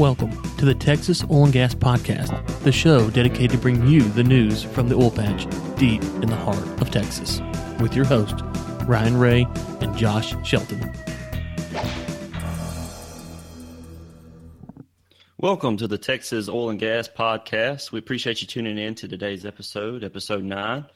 Welcome 0.00 0.30
to 0.56 0.64
the 0.64 0.74
Texas 0.74 1.22
Oil 1.30 1.44
and 1.44 1.52
Gas 1.52 1.74
Podcast, 1.74 2.62
the 2.62 2.72
show 2.72 3.10
dedicated 3.10 3.50
to 3.50 3.58
bring 3.58 3.86
you 3.86 4.00
the 4.00 4.24
news 4.24 4.62
from 4.62 4.88
the 4.88 4.94
oil 4.94 5.10
patch 5.10 5.44
deep 5.78 6.02
in 6.02 6.30
the 6.30 6.36
heart 6.36 6.66
of 6.80 6.90
Texas, 6.90 7.42
with 7.80 7.94
your 7.94 8.06
host, 8.06 8.36
Ryan 8.86 9.18
Ray 9.18 9.46
and 9.82 9.94
Josh 9.98 10.34
Shelton. 10.42 10.90
Welcome 15.36 15.76
to 15.76 15.86
the 15.86 15.98
Texas 15.98 16.48
Oil 16.48 16.70
and 16.70 16.80
Gas 16.80 17.06
Podcast. 17.06 17.92
We 17.92 17.98
appreciate 17.98 18.40
you 18.40 18.46
tuning 18.46 18.78
in 18.78 18.94
to 18.94 19.06
today's 19.06 19.44
episode, 19.44 20.02
episode 20.02 20.44
nine. 20.44 20.86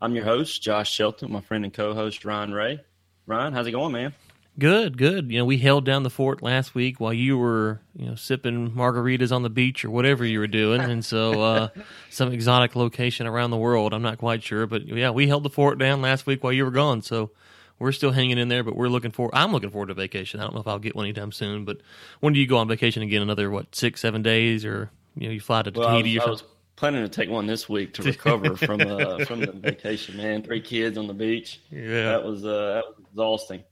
I'm 0.00 0.14
your 0.14 0.26
host, 0.26 0.62
Josh 0.62 0.92
Shelton, 0.92 1.32
my 1.32 1.40
friend 1.40 1.64
and 1.64 1.74
co 1.74 1.92
host, 1.92 2.24
Ryan 2.24 2.54
Ray. 2.54 2.80
Ryan, 3.26 3.52
how's 3.52 3.66
it 3.66 3.72
going, 3.72 3.90
man? 3.90 4.14
Good, 4.56 4.96
good. 4.96 5.32
You 5.32 5.38
know, 5.38 5.44
we 5.44 5.58
held 5.58 5.84
down 5.84 6.04
the 6.04 6.10
fort 6.10 6.40
last 6.40 6.76
week 6.76 7.00
while 7.00 7.12
you 7.12 7.36
were, 7.36 7.80
you 7.96 8.06
know, 8.06 8.14
sipping 8.14 8.70
margaritas 8.70 9.32
on 9.32 9.42
the 9.42 9.50
beach 9.50 9.84
or 9.84 9.90
whatever 9.90 10.24
you 10.24 10.38
were 10.38 10.46
doing, 10.46 10.80
and 10.80 11.04
so 11.04 11.40
uh, 11.42 11.68
some 12.08 12.32
exotic 12.32 12.76
location 12.76 13.26
around 13.26 13.50
the 13.50 13.56
world. 13.56 13.92
I'm 13.92 14.02
not 14.02 14.18
quite 14.18 14.44
sure, 14.44 14.66
but 14.66 14.86
yeah, 14.86 15.10
we 15.10 15.26
held 15.26 15.42
the 15.42 15.50
fort 15.50 15.78
down 15.78 16.02
last 16.02 16.26
week 16.26 16.44
while 16.44 16.52
you 16.52 16.64
were 16.64 16.70
gone. 16.70 17.02
So 17.02 17.32
we're 17.80 17.92
still 17.92 18.12
hanging 18.12 18.38
in 18.38 18.48
there, 18.48 18.62
but 18.62 18.76
we're 18.76 18.88
looking 18.88 19.10
for. 19.10 19.28
I'm 19.34 19.50
looking 19.50 19.70
forward 19.70 19.88
to 19.88 19.94
vacation. 19.94 20.38
I 20.38 20.44
don't 20.44 20.54
know 20.54 20.60
if 20.60 20.68
I'll 20.68 20.78
get 20.78 20.94
one 20.94 21.06
anytime 21.06 21.32
soon, 21.32 21.64
but 21.64 21.78
when 22.20 22.32
do 22.32 22.38
you 22.38 22.46
go 22.46 22.58
on 22.58 22.68
vacation 22.68 23.02
again? 23.02 23.22
Another 23.22 23.50
what, 23.50 23.74
six, 23.74 24.00
seven 24.00 24.22
days, 24.22 24.64
or 24.64 24.90
you 25.16 25.26
know, 25.26 25.32
you 25.32 25.40
fly 25.40 25.62
to 25.62 25.72
well, 25.74 25.88
Tahiti 25.88 26.20
I 26.20 26.22
was, 26.22 26.26
or 26.26 26.28
I 26.28 26.30
was 26.30 26.44
planning 26.76 27.02
to 27.02 27.08
take 27.08 27.28
one 27.28 27.46
this 27.48 27.68
week 27.68 27.92
to 27.94 28.04
recover 28.04 28.56
from 28.56 28.80
uh, 28.82 29.24
from 29.24 29.40
the 29.40 29.52
vacation. 29.52 30.16
Man, 30.16 30.42
three 30.44 30.60
kids 30.60 30.96
on 30.96 31.08
the 31.08 31.14
beach. 31.14 31.60
Yeah, 31.70 32.04
that 32.04 32.24
was 32.24 32.44
uh, 32.44 32.74
that 32.74 32.84
was 32.86 33.06
exhausting. 33.10 33.64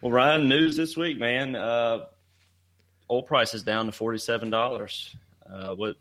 Well, 0.00 0.12
Ryan, 0.12 0.48
news 0.48 0.76
this 0.76 0.96
week, 0.96 1.18
man. 1.18 1.56
Uh, 1.56 2.06
oil 3.10 3.22
price 3.22 3.54
is 3.54 3.62
down 3.62 3.86
to 3.86 3.92
forty 3.92 4.18
seven 4.18 4.50
dollars. 4.50 5.14
Uh, 5.50 5.74
what, 5.74 5.96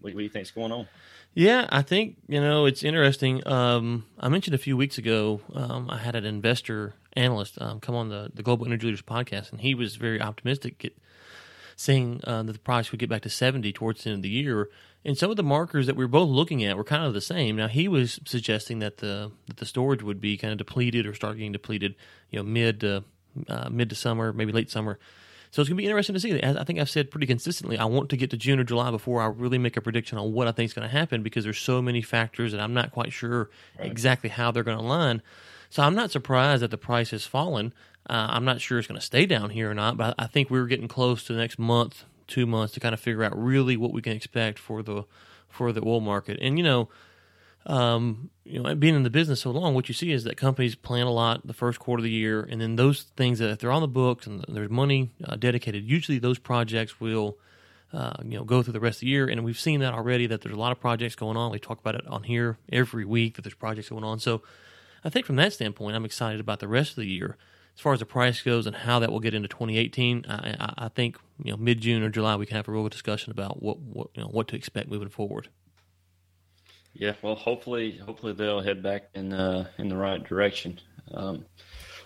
what 0.00 0.12
do 0.12 0.22
you 0.22 0.28
think's 0.28 0.50
going 0.50 0.72
on? 0.72 0.86
Yeah, 1.32 1.66
I 1.70 1.82
think 1.82 2.16
you 2.28 2.40
know 2.40 2.66
it's 2.66 2.82
interesting. 2.82 3.46
Um, 3.46 4.04
I 4.18 4.28
mentioned 4.28 4.54
a 4.54 4.58
few 4.58 4.76
weeks 4.76 4.98
ago 4.98 5.40
um, 5.54 5.88
I 5.88 5.98
had 5.98 6.16
an 6.16 6.24
investor 6.24 6.94
analyst 7.14 7.60
um, 7.60 7.80
come 7.80 7.94
on 7.94 8.08
the 8.08 8.30
the 8.34 8.42
Global 8.42 8.66
Energy 8.66 8.86
Leaders 8.88 9.02
podcast, 9.02 9.52
and 9.52 9.60
he 9.60 9.74
was 9.74 9.96
very 9.96 10.20
optimistic, 10.20 10.92
saying 11.76 12.20
uh, 12.24 12.42
that 12.42 12.52
the 12.52 12.58
price 12.58 12.90
would 12.90 13.00
get 13.00 13.08
back 13.08 13.22
to 13.22 13.30
seventy 13.30 13.72
towards 13.72 14.04
the 14.04 14.10
end 14.10 14.18
of 14.18 14.22
the 14.22 14.28
year. 14.28 14.68
And 15.02 15.16
some 15.16 15.30
of 15.30 15.38
the 15.38 15.42
markers 15.42 15.86
that 15.86 15.96
we 15.96 16.04
were 16.04 16.08
both 16.08 16.28
looking 16.28 16.62
at 16.62 16.76
were 16.76 16.84
kind 16.84 17.04
of 17.06 17.14
the 17.14 17.22
same. 17.22 17.56
Now 17.56 17.68
he 17.68 17.88
was 17.88 18.20
suggesting 18.26 18.80
that 18.80 18.98
the 18.98 19.30
that 19.46 19.56
the 19.56 19.66
storage 19.66 20.02
would 20.02 20.20
be 20.20 20.36
kind 20.36 20.52
of 20.52 20.58
depleted 20.58 21.06
or 21.06 21.14
start 21.14 21.38
getting 21.38 21.52
depleted, 21.52 21.94
you 22.28 22.38
know, 22.38 22.42
mid 22.42 22.80
to 22.80 23.04
uh, 23.48 23.68
mid 23.70 23.90
to 23.90 23.96
summer, 23.96 24.32
maybe 24.32 24.52
late 24.52 24.70
summer. 24.70 24.98
So 25.50 25.60
it's 25.60 25.68
going 25.68 25.76
to 25.76 25.82
be 25.82 25.86
interesting 25.86 26.14
to 26.14 26.20
see. 26.20 26.40
As 26.40 26.56
I 26.56 26.62
think 26.62 26.78
I've 26.78 26.90
said 26.90 27.10
pretty 27.10 27.26
consistently, 27.26 27.76
I 27.76 27.84
want 27.84 28.08
to 28.10 28.16
get 28.16 28.30
to 28.30 28.36
June 28.36 28.60
or 28.60 28.64
July 28.64 28.90
before 28.90 29.20
I 29.20 29.26
really 29.26 29.58
make 29.58 29.76
a 29.76 29.80
prediction 29.80 30.16
on 30.16 30.32
what 30.32 30.46
I 30.46 30.52
think 30.52 30.66
is 30.66 30.74
going 30.74 30.88
to 30.88 30.96
happen 30.96 31.22
because 31.22 31.42
there's 31.42 31.58
so 31.58 31.82
many 31.82 32.02
factors 32.02 32.52
that 32.52 32.60
I'm 32.60 32.72
not 32.72 32.92
quite 32.92 33.12
sure 33.12 33.50
right. 33.78 33.90
exactly 33.90 34.30
how 34.30 34.52
they're 34.52 34.62
going 34.62 34.78
to 34.78 34.84
align. 34.84 35.22
So 35.68 35.82
I'm 35.82 35.94
not 35.94 36.12
surprised 36.12 36.62
that 36.62 36.70
the 36.70 36.78
price 36.78 37.10
has 37.10 37.26
fallen. 37.26 37.72
Uh, 38.08 38.28
I'm 38.30 38.44
not 38.44 38.60
sure 38.60 38.78
it's 38.78 38.86
going 38.86 39.00
to 39.00 39.04
stay 39.04 39.26
down 39.26 39.50
here 39.50 39.70
or 39.70 39.74
not, 39.74 39.96
but 39.96 40.14
I 40.18 40.26
think 40.26 40.50
we're 40.50 40.66
getting 40.66 40.88
close 40.88 41.24
to 41.24 41.32
the 41.32 41.38
next 41.38 41.58
month, 41.58 42.04
two 42.28 42.46
months 42.46 42.74
to 42.74 42.80
kind 42.80 42.94
of 42.94 43.00
figure 43.00 43.24
out 43.24 43.36
really 43.36 43.76
what 43.76 43.92
we 43.92 44.02
can 44.02 44.12
expect 44.12 44.58
for 44.58 44.82
the 44.82 45.04
for 45.48 45.72
the 45.72 45.82
oil 45.84 46.00
market. 46.00 46.38
And 46.40 46.58
you 46.58 46.64
know, 46.64 46.88
um, 47.66 48.30
you 48.44 48.62
know, 48.62 48.74
being 48.74 48.94
in 48.94 49.02
the 49.02 49.10
business 49.10 49.40
so 49.40 49.50
long, 49.50 49.74
what 49.74 49.88
you 49.88 49.94
see 49.94 50.12
is 50.12 50.24
that 50.24 50.36
companies 50.36 50.74
plan 50.74 51.06
a 51.06 51.12
lot 51.12 51.46
the 51.46 51.52
first 51.52 51.78
quarter 51.78 52.00
of 52.00 52.04
the 52.04 52.10
year, 52.10 52.42
and 52.42 52.60
then 52.60 52.76
those 52.76 53.02
things 53.16 53.38
that 53.38 53.50
if 53.50 53.58
they're 53.58 53.72
on 53.72 53.82
the 53.82 53.88
books 53.88 54.26
and 54.26 54.44
there's 54.48 54.70
money 54.70 55.10
uh, 55.24 55.36
dedicated, 55.36 55.84
usually 55.84 56.18
those 56.18 56.38
projects 56.38 57.00
will, 57.00 57.38
uh, 57.92 58.14
you 58.24 58.38
know, 58.38 58.44
go 58.44 58.62
through 58.62 58.72
the 58.72 58.80
rest 58.80 58.96
of 58.96 59.00
the 59.00 59.08
year. 59.08 59.28
And 59.28 59.44
we've 59.44 59.60
seen 59.60 59.80
that 59.80 59.92
already. 59.92 60.26
That 60.26 60.40
there's 60.40 60.54
a 60.54 60.58
lot 60.58 60.72
of 60.72 60.80
projects 60.80 61.14
going 61.14 61.36
on. 61.36 61.52
We 61.52 61.58
talk 61.58 61.78
about 61.78 61.94
it 61.94 62.06
on 62.06 62.22
here 62.22 62.58
every 62.72 63.04
week 63.04 63.36
that 63.36 63.42
there's 63.42 63.54
projects 63.54 63.90
going 63.90 64.04
on. 64.04 64.20
So, 64.20 64.42
I 65.04 65.08
think 65.08 65.26
from 65.26 65.36
that 65.36 65.52
standpoint, 65.52 65.96
I'm 65.96 66.04
excited 66.04 66.40
about 66.40 66.60
the 66.60 66.68
rest 66.68 66.90
of 66.90 66.96
the 66.96 67.06
year. 67.06 67.36
As 67.74 67.80
far 67.80 67.92
as 67.92 68.00
the 68.00 68.06
price 68.06 68.42
goes 68.42 68.66
and 68.66 68.76
how 68.76 68.98
that 68.98 69.10
will 69.10 69.20
get 69.20 69.32
into 69.32 69.48
2018, 69.48 70.26
I, 70.28 70.34
I, 70.34 70.74
I 70.86 70.88
think 70.88 71.18
you 71.42 71.50
know 71.50 71.56
mid 71.56 71.80
June 71.80 72.02
or 72.02 72.10
July 72.10 72.36
we 72.36 72.46
can 72.46 72.56
have 72.56 72.68
a 72.68 72.72
real 72.72 72.88
discussion 72.88 73.30
about 73.30 73.62
what, 73.62 73.78
what 73.78 74.08
you 74.14 74.22
know 74.22 74.28
what 74.28 74.48
to 74.48 74.56
expect 74.56 74.88
moving 74.88 75.08
forward. 75.08 75.48
Yeah, 76.92 77.14
well, 77.22 77.34
hopefully, 77.34 77.98
hopefully 77.98 78.32
they'll 78.32 78.60
head 78.60 78.82
back 78.82 79.10
in 79.14 79.32
uh, 79.32 79.68
in 79.78 79.88
the 79.88 79.96
right 79.96 80.22
direction. 80.22 80.80
Um, 81.12 81.44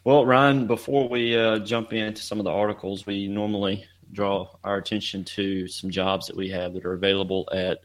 well, 0.05 0.27
Ryan, 0.27 0.67
before 0.67 1.09
we 1.09 1.37
uh, 1.37 1.59
jump 1.61 1.93
into 1.93 2.22
some 2.22 2.39
of 2.39 2.45
the 2.45 2.50
articles, 2.50 3.06
we 3.06 3.27
normally 3.27 3.87
draw 4.12 4.49
our 4.62 4.77
attention 4.77 5.25
to 5.25 5.67
some 5.67 5.91
jobs 5.91 6.27
that 6.27 6.37
we 6.37 6.50
have 6.50 6.75
that 6.75 6.84
are 6.84 6.93
available 6.93 7.49
at 7.53 7.81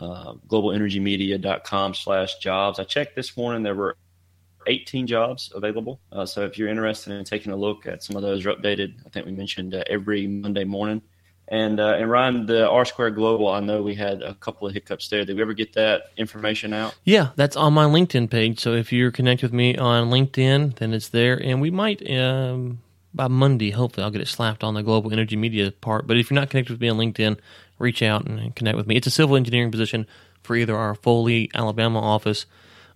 uh, 0.00 0.34
globalenergymedia.com 0.48 1.94
slash 1.94 2.38
jobs. 2.38 2.78
I 2.78 2.84
checked 2.84 3.14
this 3.14 3.36
morning; 3.36 3.62
there 3.62 3.74
were 3.74 3.96
18 4.66 5.06
jobs 5.06 5.52
available. 5.54 6.00
Uh, 6.12 6.26
so 6.26 6.44
if 6.44 6.58
you're 6.58 6.68
interested 6.68 7.12
in 7.12 7.24
taking 7.24 7.52
a 7.52 7.56
look 7.56 7.86
at 7.86 8.02
some 8.02 8.16
of 8.16 8.22
those, 8.22 8.44
are 8.46 8.54
updated. 8.54 8.94
I 9.06 9.08
think 9.08 9.26
we 9.26 9.32
mentioned 9.32 9.74
uh, 9.74 9.84
every 9.88 10.26
Monday 10.26 10.64
morning. 10.64 11.02
And 11.50 11.80
uh, 11.80 11.96
and 11.98 12.10
Ryan, 12.10 12.46
the 12.46 12.68
R 12.68 12.84
Square 12.84 13.12
Global, 13.12 13.48
I 13.48 13.60
know 13.60 13.82
we 13.82 13.94
had 13.94 14.22
a 14.22 14.34
couple 14.34 14.68
of 14.68 14.74
hiccups 14.74 15.08
there. 15.08 15.24
Did 15.24 15.36
we 15.36 15.42
ever 15.42 15.54
get 15.54 15.72
that 15.72 16.10
information 16.18 16.74
out? 16.74 16.94
Yeah, 17.04 17.30
that's 17.36 17.56
on 17.56 17.72
my 17.72 17.86
LinkedIn 17.86 18.30
page. 18.30 18.60
So 18.60 18.74
if 18.74 18.92
you're 18.92 19.10
connected 19.10 19.46
with 19.46 19.54
me 19.54 19.76
on 19.76 20.10
LinkedIn, 20.10 20.76
then 20.76 20.92
it's 20.92 21.08
there. 21.08 21.42
And 21.42 21.62
we 21.62 21.70
might 21.70 22.08
um, 22.10 22.80
by 23.14 23.28
Monday, 23.28 23.70
hopefully, 23.70 24.04
I'll 24.04 24.10
get 24.10 24.20
it 24.20 24.28
slapped 24.28 24.62
on 24.62 24.74
the 24.74 24.82
Global 24.82 25.12
Energy 25.12 25.36
Media 25.36 25.70
part. 25.72 26.06
But 26.06 26.18
if 26.18 26.30
you're 26.30 26.38
not 26.38 26.50
connected 26.50 26.72
with 26.72 26.80
me 26.80 26.88
on 26.88 26.98
LinkedIn, 26.98 27.38
reach 27.78 28.02
out 28.02 28.26
and 28.26 28.54
connect 28.54 28.76
with 28.76 28.86
me. 28.86 28.96
It's 28.96 29.06
a 29.06 29.10
civil 29.10 29.36
engineering 29.36 29.70
position 29.70 30.06
for 30.42 30.54
either 30.54 30.76
our 30.76 30.94
Foley, 30.94 31.50
Alabama 31.54 32.00
office 32.00 32.46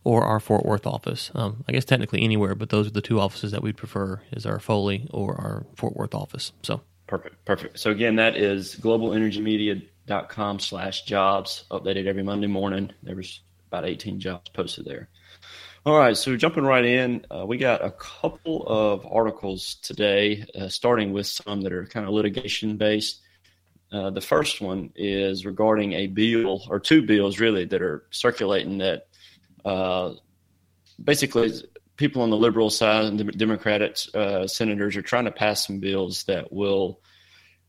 or 0.04 0.24
our 0.24 0.40
Fort 0.40 0.66
Worth 0.66 0.86
office. 0.86 1.30
Um, 1.34 1.64
I 1.66 1.72
guess 1.72 1.84
technically 1.84 2.22
anywhere, 2.22 2.54
but 2.54 2.68
those 2.68 2.86
are 2.86 2.90
the 2.92 3.00
two 3.00 3.18
offices 3.18 3.52
that 3.52 3.62
we'd 3.62 3.76
prefer: 3.76 4.20
is 4.30 4.44
our 4.44 4.58
Foley 4.58 5.08
or 5.10 5.34
our 5.34 5.66
Fort 5.74 5.96
Worth 5.96 6.14
office. 6.14 6.52
So. 6.62 6.82
Perfect. 7.06 7.44
Perfect. 7.44 7.78
So 7.78 7.90
again, 7.90 8.16
that 8.16 8.36
is 8.36 8.76
globalenergymedia.com 8.76 10.60
slash 10.60 11.02
jobs 11.02 11.64
updated 11.70 12.06
every 12.06 12.22
Monday 12.22 12.46
morning. 12.46 12.92
There 13.02 13.16
was 13.16 13.40
about 13.68 13.86
18 13.86 14.20
jobs 14.20 14.48
posted 14.50 14.84
there. 14.84 15.08
All 15.84 15.98
right. 15.98 16.16
So 16.16 16.36
jumping 16.36 16.64
right 16.64 16.84
in, 16.84 17.26
uh, 17.30 17.44
we 17.44 17.58
got 17.58 17.84
a 17.84 17.90
couple 17.90 18.64
of 18.66 19.04
articles 19.10 19.76
today, 19.82 20.44
uh, 20.58 20.68
starting 20.68 21.12
with 21.12 21.26
some 21.26 21.60
that 21.62 21.72
are 21.72 21.86
kind 21.86 22.06
of 22.06 22.12
litigation 22.12 22.76
based. 22.76 23.20
Uh, 23.90 24.10
the 24.10 24.20
first 24.20 24.60
one 24.60 24.90
is 24.94 25.44
regarding 25.44 25.92
a 25.94 26.06
bill 26.06 26.62
or 26.70 26.80
two 26.80 27.02
bills 27.02 27.40
really 27.40 27.64
that 27.66 27.82
are 27.82 28.06
circulating 28.10 28.78
that 28.78 29.08
uh, 29.64 30.14
basically 31.02 31.52
people 31.96 32.22
on 32.22 32.30
the 32.30 32.36
liberal 32.36 32.70
side 32.70 33.04
and 33.04 33.18
the 33.18 33.24
Democratic 33.24 33.96
uh, 34.14 34.46
senators 34.46 34.96
are 34.96 35.02
trying 35.02 35.24
to 35.24 35.30
pass 35.30 35.66
some 35.66 35.78
bills 35.78 36.24
that 36.24 36.52
will 36.52 37.00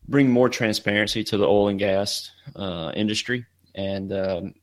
bring 0.08 0.30
more 0.30 0.48
transparency 0.48 1.24
to 1.24 1.36
the 1.36 1.46
oil 1.46 1.68
and 1.68 1.78
gas 1.78 2.30
uh, 2.56 2.92
industry, 2.94 3.46
and 3.74 4.12
um, 4.12 4.54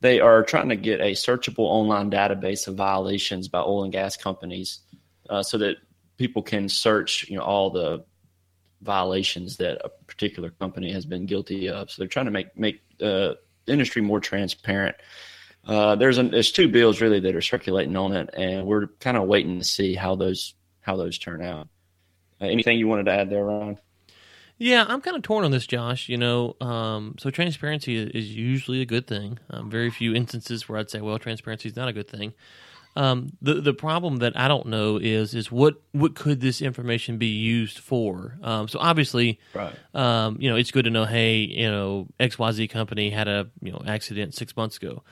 they 0.00 0.20
are 0.20 0.42
trying 0.42 0.68
to 0.68 0.76
get 0.76 1.00
a 1.00 1.12
searchable 1.12 1.64
online 1.64 2.10
database 2.10 2.66
of 2.66 2.74
violations 2.74 3.48
by 3.48 3.60
oil 3.60 3.84
and 3.84 3.92
gas 3.92 4.16
companies, 4.16 4.80
uh, 5.28 5.42
so 5.42 5.58
that 5.58 5.76
people 6.16 6.42
can 6.42 6.68
search, 6.68 7.28
you 7.28 7.36
know, 7.36 7.44
all 7.44 7.70
the 7.70 8.04
violations 8.82 9.58
that 9.58 9.80
a 9.84 9.88
particular 10.06 10.50
company 10.50 10.90
has 10.92 11.04
been 11.04 11.26
guilty 11.26 11.68
of. 11.68 11.90
So 11.90 12.02
they're 12.02 12.08
trying 12.08 12.26
to 12.26 12.30
make 12.30 12.56
make 12.58 12.80
uh, 13.00 13.34
the 13.66 13.72
industry 13.72 14.02
more 14.02 14.20
transparent. 14.20 14.96
Uh, 15.66 15.94
there's 15.96 16.18
an, 16.18 16.30
there's 16.30 16.52
two 16.52 16.68
bills 16.68 17.00
really 17.00 17.20
that 17.20 17.36
are 17.36 17.42
circulating 17.42 17.96
on 17.96 18.12
it, 18.12 18.30
and 18.34 18.66
we're 18.66 18.86
kind 18.98 19.16
of 19.16 19.24
waiting 19.28 19.58
to 19.58 19.64
see 19.64 19.94
how 19.94 20.14
those 20.14 20.54
how 20.80 20.96
those 20.96 21.18
turn 21.18 21.42
out. 21.42 21.68
Uh, 22.40 22.46
anything 22.46 22.78
you 22.78 22.88
wanted 22.88 23.04
to 23.04 23.12
add 23.12 23.30
there, 23.30 23.44
Ron? 23.44 23.78
Yeah, 24.56 24.84
I'm 24.86 25.00
kind 25.00 25.16
of 25.16 25.22
torn 25.22 25.44
on 25.44 25.52
this, 25.52 25.66
Josh. 25.66 26.08
You 26.08 26.18
know, 26.18 26.56
um, 26.60 27.14
so 27.18 27.30
transparency 27.30 27.96
is 27.96 28.34
usually 28.34 28.82
a 28.82 28.86
good 28.86 29.06
thing. 29.06 29.38
Um, 29.48 29.70
very 29.70 29.90
few 29.90 30.14
instances 30.14 30.68
where 30.68 30.78
I'd 30.78 30.90
say, 30.90 31.00
well, 31.00 31.18
transparency 31.18 31.68
is 31.68 31.76
not 31.76 31.88
a 31.88 31.92
good 31.92 32.08
thing. 32.08 32.34
Um, 32.96 33.32
the 33.40 33.54
the 33.54 33.72
problem 33.72 34.16
that 34.16 34.36
I 34.36 34.48
don't 34.48 34.66
know 34.66 34.96
is 34.96 35.34
is 35.34 35.52
what 35.52 35.80
what 35.92 36.14
could 36.14 36.40
this 36.40 36.60
information 36.60 37.18
be 37.18 37.28
used 37.28 37.78
for? 37.78 38.36
Um, 38.42 38.66
so 38.66 38.78
obviously, 38.80 39.38
right. 39.54 39.74
um, 39.94 40.36
you 40.40 40.50
know, 40.50 40.56
it's 40.56 40.72
good 40.72 40.84
to 40.84 40.90
know. 40.90 41.04
Hey, 41.04 41.38
you 41.38 41.70
know, 41.70 42.08
X 42.18 42.38
Y 42.38 42.50
Z 42.50 42.68
company 42.68 43.10
had 43.10 43.28
a 43.28 43.48
you 43.62 43.70
know 43.70 43.82
accident 43.86 44.34
six 44.34 44.56
months 44.56 44.76
ago. 44.76 45.04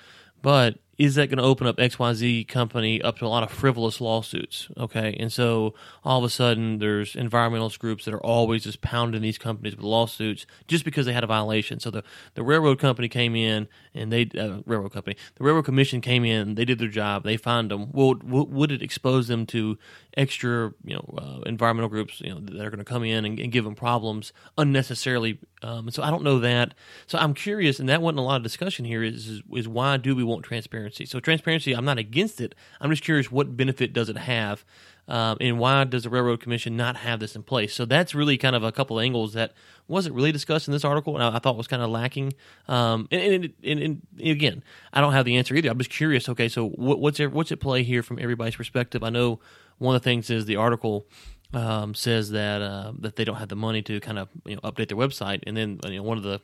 But 0.42 0.78
is 0.98 1.14
that 1.14 1.28
going 1.28 1.38
to 1.38 1.44
open 1.44 1.68
up 1.68 1.76
XYZ 1.76 2.48
company 2.48 3.00
up 3.00 3.18
to 3.18 3.24
a 3.24 3.28
lot 3.28 3.44
of 3.44 3.52
frivolous 3.52 4.00
lawsuits? 4.00 4.68
Okay. 4.76 5.16
And 5.20 5.32
so 5.32 5.74
all 6.04 6.18
of 6.18 6.24
a 6.24 6.28
sudden 6.28 6.78
there's 6.78 7.14
environmentalist 7.14 7.78
groups 7.78 8.04
that 8.04 8.12
are 8.12 8.24
always 8.24 8.64
just 8.64 8.80
pounding 8.80 9.22
these 9.22 9.38
companies 9.38 9.76
with 9.76 9.84
lawsuits 9.84 10.44
just 10.66 10.84
because 10.84 11.06
they 11.06 11.12
had 11.12 11.22
a 11.22 11.28
violation. 11.28 11.78
So 11.78 11.92
the, 11.92 12.02
the 12.34 12.42
railroad 12.42 12.80
company 12.80 13.08
came 13.08 13.36
in 13.36 13.68
and 13.94 14.12
they, 14.12 14.28
uh, 14.36 14.58
railroad 14.66 14.92
company, 14.92 15.16
the 15.36 15.44
railroad 15.44 15.66
commission 15.66 16.00
came 16.00 16.24
in, 16.24 16.56
they 16.56 16.64
did 16.64 16.80
their 16.80 16.88
job, 16.88 17.22
they 17.22 17.36
fined 17.36 17.70
them. 17.70 17.92
Well, 17.92 18.16
would 18.24 18.72
it 18.72 18.82
expose 18.82 19.28
them 19.28 19.46
to 19.46 19.78
extra, 20.16 20.72
you 20.84 20.96
know, 20.96 21.14
uh, 21.16 21.40
environmental 21.46 21.88
groups, 21.88 22.20
you 22.20 22.34
know, 22.34 22.40
that 22.40 22.56
are 22.56 22.70
going 22.70 22.78
to 22.78 22.84
come 22.84 23.04
in 23.04 23.24
and, 23.24 23.38
and, 23.38 23.52
give 23.52 23.64
them 23.64 23.76
problems 23.76 24.32
unnecessarily? 24.58 25.38
Um, 25.62 25.90
so 25.90 26.02
I 26.02 26.10
don't 26.10 26.24
know 26.24 26.40
that. 26.40 26.74
So 27.06 27.18
I'm 27.18 27.34
curious, 27.34 27.78
and 27.78 27.88
that 27.88 28.02
wasn't 28.02 28.18
a 28.18 28.22
lot 28.22 28.36
of 28.36 28.42
discussion 28.42 28.84
here. 28.84 29.02
Is, 29.02 29.28
is 29.28 29.42
is 29.52 29.68
why 29.68 29.96
do 29.96 30.14
we 30.14 30.24
want 30.24 30.44
transparency? 30.44 30.87
So 30.92 31.20
transparency, 31.20 31.72
I'm 31.72 31.84
not 31.84 31.98
against 31.98 32.40
it. 32.40 32.54
I'm 32.80 32.90
just 32.90 33.02
curious, 33.02 33.30
what 33.30 33.56
benefit 33.56 33.92
does 33.92 34.08
it 34.08 34.16
have? 34.16 34.64
Um, 35.08 35.38
and 35.40 35.58
why 35.58 35.84
does 35.84 36.02
the 36.02 36.10
Railroad 36.10 36.40
Commission 36.40 36.76
not 36.76 36.96
have 36.98 37.18
this 37.18 37.34
in 37.34 37.42
place? 37.42 37.74
So 37.74 37.86
that's 37.86 38.14
really 38.14 38.36
kind 38.36 38.54
of 38.54 38.62
a 38.62 38.70
couple 38.70 38.98
of 38.98 39.04
angles 39.04 39.32
that 39.32 39.54
wasn't 39.86 40.14
really 40.14 40.32
discussed 40.32 40.68
in 40.68 40.72
this 40.72 40.84
article, 40.84 41.14
and 41.14 41.24
I, 41.24 41.36
I 41.36 41.38
thought 41.38 41.56
was 41.56 41.66
kind 41.66 41.82
of 41.82 41.88
lacking. 41.88 42.34
Um, 42.68 43.08
and, 43.10 43.54
and, 43.64 43.80
and, 43.80 44.02
again, 44.20 44.62
I 44.92 45.00
don't 45.00 45.14
have 45.14 45.24
the 45.24 45.36
answer 45.38 45.54
either. 45.54 45.70
I'm 45.70 45.78
just 45.78 45.90
curious. 45.90 46.28
Okay, 46.28 46.48
so 46.48 46.68
what, 46.68 47.00
what's 47.00 47.18
what's 47.18 47.50
at 47.52 47.60
play 47.60 47.82
here 47.84 48.02
from 48.02 48.18
everybody's 48.18 48.56
perspective? 48.56 49.02
I 49.02 49.08
know 49.08 49.40
one 49.78 49.96
of 49.96 50.02
the 50.02 50.04
things 50.04 50.28
is 50.28 50.44
the 50.44 50.56
article 50.56 51.06
um, 51.54 51.94
says 51.94 52.30
that 52.30 52.60
uh, 52.60 52.92
that 52.98 53.16
they 53.16 53.24
don't 53.24 53.36
have 53.36 53.48
the 53.48 53.56
money 53.56 53.80
to 53.82 54.00
kind 54.00 54.18
of 54.18 54.28
you 54.44 54.56
know 54.56 54.60
update 54.62 54.88
their 54.88 54.98
website, 54.98 55.42
and 55.46 55.56
then 55.56 55.80
you 55.84 55.96
know 55.96 56.02
one 56.02 56.18
of 56.18 56.24
the 56.24 56.40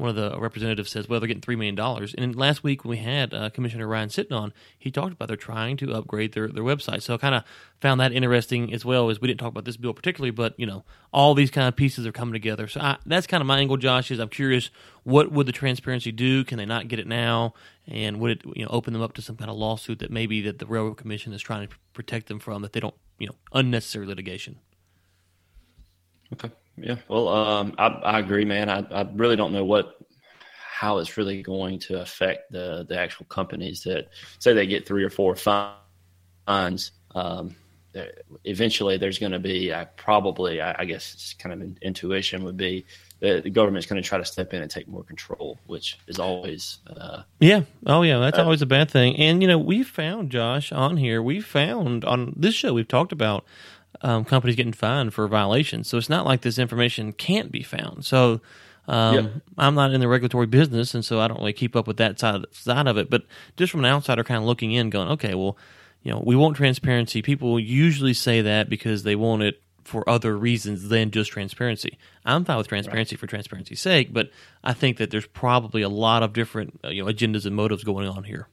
one 0.00 0.08
of 0.08 0.16
the 0.16 0.38
representatives 0.40 0.90
says, 0.90 1.08
well, 1.08 1.20
they're 1.20 1.26
getting 1.26 1.42
$3 1.42 1.56
million. 1.58 1.78
And 2.16 2.34
last 2.34 2.64
week 2.64 2.84
when 2.84 2.90
we 2.90 2.96
had 2.96 3.34
uh, 3.34 3.50
Commissioner 3.50 3.86
Ryan 3.86 4.08
Sitton 4.08 4.32
on, 4.32 4.52
he 4.78 4.90
talked 4.90 5.12
about 5.12 5.28
they're 5.28 5.36
trying 5.36 5.76
to 5.78 5.92
upgrade 5.92 6.32
their, 6.32 6.48
their 6.48 6.62
website. 6.62 7.02
So 7.02 7.14
I 7.14 7.18
kind 7.18 7.34
of 7.34 7.44
found 7.80 8.00
that 8.00 8.12
interesting 8.12 8.72
as 8.72 8.84
well 8.84 9.10
as 9.10 9.20
we 9.20 9.28
didn't 9.28 9.40
talk 9.40 9.50
about 9.50 9.66
this 9.66 9.76
bill 9.76 9.92
particularly, 9.92 10.30
but, 10.30 10.58
you 10.58 10.66
know, 10.66 10.84
all 11.12 11.34
these 11.34 11.50
kind 11.50 11.68
of 11.68 11.76
pieces 11.76 12.06
are 12.06 12.12
coming 12.12 12.32
together. 12.32 12.66
So 12.66 12.80
I, 12.80 12.96
that's 13.04 13.26
kind 13.26 13.40
of 13.40 13.46
my 13.46 13.58
angle, 13.58 13.76
Josh, 13.76 14.10
is 14.10 14.18
I'm 14.18 14.28
curious, 14.28 14.70
what 15.04 15.30
would 15.30 15.46
the 15.46 15.52
transparency 15.52 16.12
do? 16.12 16.44
Can 16.44 16.58
they 16.58 16.66
not 16.66 16.88
get 16.88 16.98
it 16.98 17.06
now? 17.06 17.54
And 17.86 18.20
would 18.20 18.30
it, 18.30 18.42
you 18.56 18.64
know, 18.64 18.70
open 18.70 18.92
them 18.92 19.02
up 19.02 19.12
to 19.14 19.22
some 19.22 19.36
kind 19.36 19.50
of 19.50 19.56
lawsuit 19.56 19.98
that 19.98 20.10
maybe 20.10 20.40
that 20.42 20.58
the 20.58 20.66
Railroad 20.66 20.96
Commission 20.96 21.32
is 21.32 21.42
trying 21.42 21.68
to 21.68 21.74
protect 21.92 22.28
them 22.28 22.38
from, 22.38 22.62
that 22.62 22.72
they 22.72 22.80
don't, 22.80 22.94
you 23.18 23.26
know, 23.26 23.34
unnecessary 23.52 24.06
litigation? 24.06 24.58
Okay. 26.32 26.50
Yeah, 26.80 26.96
well, 27.08 27.28
um, 27.28 27.74
I, 27.78 27.86
I 27.86 28.18
agree, 28.18 28.44
man. 28.44 28.68
I, 28.68 28.84
I 28.90 29.08
really 29.14 29.36
don't 29.36 29.52
know 29.52 29.64
what 29.64 29.96
how 30.80 30.96
it's 30.96 31.18
really 31.18 31.42
going 31.42 31.78
to 31.78 32.00
affect 32.00 32.50
the 32.52 32.86
the 32.88 32.98
actual 32.98 33.26
companies 33.26 33.82
that 33.82 34.08
say 34.38 34.54
they 34.54 34.66
get 34.66 34.86
three 34.86 35.04
or 35.04 35.10
four 35.10 35.36
fines. 35.36 36.92
Um, 37.14 37.54
eventually, 38.44 38.96
there's 38.96 39.18
going 39.18 39.32
to 39.32 39.38
be 39.38 39.74
I 39.74 39.84
probably 39.84 40.60
I, 40.60 40.76
I 40.80 40.84
guess 40.86 41.12
it's 41.12 41.34
kind 41.34 41.52
of 41.52 41.60
an 41.60 41.78
intuition 41.82 42.44
would 42.44 42.56
be 42.56 42.86
that 43.20 43.42
the 43.42 43.50
government's 43.50 43.86
going 43.86 44.02
to 44.02 44.08
try 44.08 44.16
to 44.16 44.24
step 44.24 44.54
in 44.54 44.62
and 44.62 44.70
take 44.70 44.88
more 44.88 45.04
control, 45.04 45.58
which 45.66 45.98
is 46.06 46.18
always 46.18 46.78
uh, 46.86 47.22
yeah, 47.40 47.62
oh 47.86 48.02
yeah, 48.02 48.18
that's 48.18 48.38
uh, 48.38 48.42
always 48.42 48.62
a 48.62 48.66
bad 48.66 48.90
thing. 48.90 49.16
And 49.16 49.42
you 49.42 49.48
know, 49.48 49.58
we 49.58 49.82
found 49.82 50.30
Josh 50.30 50.72
on 50.72 50.96
here. 50.96 51.22
We 51.22 51.40
found 51.40 52.04
on 52.04 52.32
this 52.36 52.54
show 52.54 52.72
we've 52.72 52.88
talked 52.88 53.12
about 53.12 53.44
um, 54.02 54.24
companies 54.24 54.56
getting 54.56 54.72
fined 54.72 55.14
for 55.14 55.26
violations. 55.28 55.88
So 55.88 55.98
it's 55.98 56.08
not 56.08 56.26
like 56.26 56.42
this 56.42 56.58
information 56.58 57.12
can't 57.12 57.50
be 57.50 57.62
found. 57.62 58.04
So 58.04 58.40
um, 58.88 59.14
yep. 59.14 59.32
I'm 59.58 59.74
not 59.74 59.92
in 59.92 60.00
the 60.00 60.08
regulatory 60.08 60.46
business, 60.46 60.94
and 60.94 61.04
so 61.04 61.20
I 61.20 61.28
don't 61.28 61.38
really 61.38 61.52
keep 61.52 61.76
up 61.76 61.86
with 61.86 61.98
that 61.98 62.18
side 62.18 62.44
side 62.50 62.88
of 62.88 62.96
it. 62.96 63.10
But 63.10 63.24
just 63.56 63.70
from 63.70 63.84
an 63.84 63.90
outsider, 63.90 64.24
kind 64.24 64.38
of 64.38 64.44
looking 64.44 64.72
in, 64.72 64.90
going, 64.90 65.08
okay, 65.10 65.34
well, 65.34 65.56
you 66.02 66.10
know, 66.10 66.22
we 66.24 66.34
want 66.34 66.56
transparency. 66.56 67.22
People 67.22 67.60
usually 67.60 68.14
say 68.14 68.40
that 68.40 68.68
because 68.68 69.02
they 69.02 69.16
want 69.16 69.42
it 69.42 69.62
for 69.84 70.08
other 70.08 70.36
reasons 70.36 70.88
than 70.88 71.10
just 71.10 71.30
transparency. 71.30 71.98
I'm 72.24 72.44
fine 72.44 72.56
with 72.56 72.68
transparency 72.68 73.16
right. 73.16 73.20
for 73.20 73.26
transparency's 73.26 73.80
sake, 73.80 74.12
but 74.12 74.30
I 74.62 74.72
think 74.72 74.98
that 74.98 75.10
there's 75.10 75.26
probably 75.26 75.82
a 75.82 75.88
lot 75.88 76.22
of 76.22 76.32
different 76.32 76.80
uh, 76.84 76.88
you 76.88 77.04
know 77.04 77.10
agendas 77.10 77.46
and 77.46 77.54
motives 77.54 77.84
going 77.84 78.08
on 78.08 78.24
here. 78.24 78.48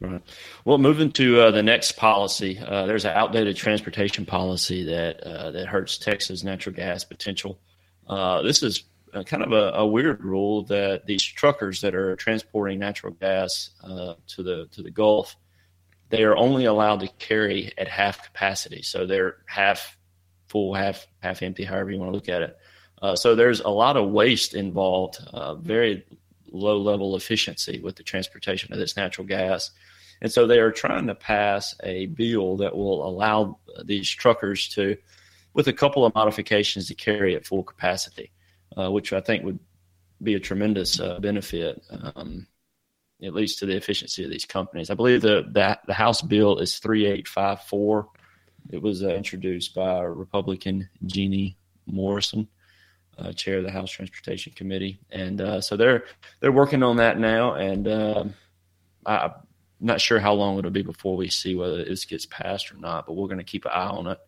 Right. 0.00 0.20
Well, 0.64 0.76
moving 0.76 1.10
to 1.12 1.40
uh, 1.40 1.50
the 1.52 1.62
next 1.62 1.92
policy, 1.92 2.58
uh, 2.58 2.84
there's 2.84 3.06
an 3.06 3.12
outdated 3.12 3.56
transportation 3.56 4.26
policy 4.26 4.84
that 4.84 5.20
uh, 5.22 5.50
that 5.52 5.68
hurts 5.68 5.96
Texas 5.96 6.44
natural 6.44 6.74
gas 6.74 7.02
potential. 7.02 7.58
Uh, 8.06 8.42
this 8.42 8.62
is 8.62 8.84
uh, 9.14 9.22
kind 9.22 9.42
of 9.42 9.52
a, 9.52 9.78
a, 9.78 9.86
weird 9.86 10.22
rule 10.22 10.64
that 10.64 11.06
these 11.06 11.22
truckers 11.22 11.80
that 11.80 11.94
are 11.94 12.14
transporting 12.16 12.78
natural 12.78 13.14
gas 13.14 13.70
uh, 13.82 14.14
to 14.26 14.42
the 14.42 14.68
to 14.72 14.82
the 14.82 14.90
Gulf, 14.90 15.34
they 16.10 16.24
are 16.24 16.36
only 16.36 16.66
allowed 16.66 17.00
to 17.00 17.08
carry 17.18 17.72
at 17.78 17.88
half 17.88 18.22
capacity. 18.22 18.82
So 18.82 19.06
they're 19.06 19.38
half 19.46 19.96
full, 20.48 20.74
half 20.74 21.06
half 21.20 21.42
empty, 21.42 21.64
however 21.64 21.90
you 21.90 21.98
want 21.98 22.10
to 22.10 22.14
look 22.14 22.28
at 22.28 22.42
it. 22.42 23.18
so 23.18 23.34
there's 23.34 23.60
a 23.60 23.70
lot 23.70 23.96
of 23.96 24.10
waste 24.10 24.52
involved, 24.52 25.20
very 25.62 26.04
low 26.56 26.78
level 26.78 27.16
efficiency 27.16 27.80
with 27.80 27.96
the 27.96 28.02
transportation 28.02 28.72
of 28.72 28.78
this 28.78 28.96
natural 28.96 29.26
gas. 29.26 29.70
And 30.22 30.32
so 30.32 30.46
they 30.46 30.58
are 30.58 30.72
trying 30.72 31.06
to 31.08 31.14
pass 31.14 31.74
a 31.82 32.06
bill 32.06 32.56
that 32.58 32.74
will 32.74 33.06
allow 33.06 33.58
these 33.84 34.08
truckers 34.08 34.68
to, 34.70 34.96
with 35.52 35.68
a 35.68 35.72
couple 35.72 36.04
of 36.04 36.14
modifications, 36.14 36.88
to 36.88 36.94
carry 36.94 37.36
at 37.36 37.46
full 37.46 37.62
capacity, 37.62 38.32
uh, 38.76 38.90
which 38.90 39.12
I 39.12 39.20
think 39.20 39.44
would 39.44 39.58
be 40.22 40.34
a 40.34 40.40
tremendous 40.40 40.98
uh, 40.98 41.20
benefit, 41.20 41.82
um, 41.90 42.46
at 43.22 43.34
least 43.34 43.58
to 43.58 43.66
the 43.66 43.76
efficiency 43.76 44.24
of 44.24 44.30
these 44.30 44.46
companies. 44.46 44.90
I 44.90 44.94
believe 44.94 45.20
the, 45.20 45.44
the, 45.50 45.78
the 45.86 45.94
House 45.94 46.22
bill 46.22 46.58
is 46.58 46.78
3854. 46.78 48.08
It 48.70 48.82
was 48.82 49.02
uh, 49.02 49.08
introduced 49.10 49.74
by 49.74 50.00
Republican 50.00 50.88
Geanie 51.04 51.56
Morrison. 51.86 52.48
Uh, 53.18 53.32
chair 53.32 53.58
of 53.58 53.64
the 53.64 53.70
House 53.70 53.90
Transportation 53.90 54.52
Committee, 54.54 54.98
and 55.10 55.40
uh, 55.40 55.60
so 55.62 55.74
they're 55.74 56.04
they're 56.40 56.52
working 56.52 56.82
on 56.82 56.96
that 56.96 57.18
now. 57.18 57.54
And 57.54 57.88
uh, 57.88 58.24
I, 59.06 59.24
am 59.24 59.32
not 59.80 60.02
sure 60.02 60.18
how 60.18 60.34
long 60.34 60.58
it'll 60.58 60.70
be 60.70 60.82
before 60.82 61.16
we 61.16 61.30
see 61.30 61.54
whether 61.54 61.82
this 61.82 62.04
gets 62.04 62.26
passed 62.26 62.70
or 62.70 62.76
not, 62.76 63.06
but 63.06 63.14
we're 63.14 63.28
going 63.28 63.38
to 63.38 63.44
keep 63.44 63.64
an 63.64 63.70
eye 63.72 63.88
on 63.88 64.06
it. 64.06 64.18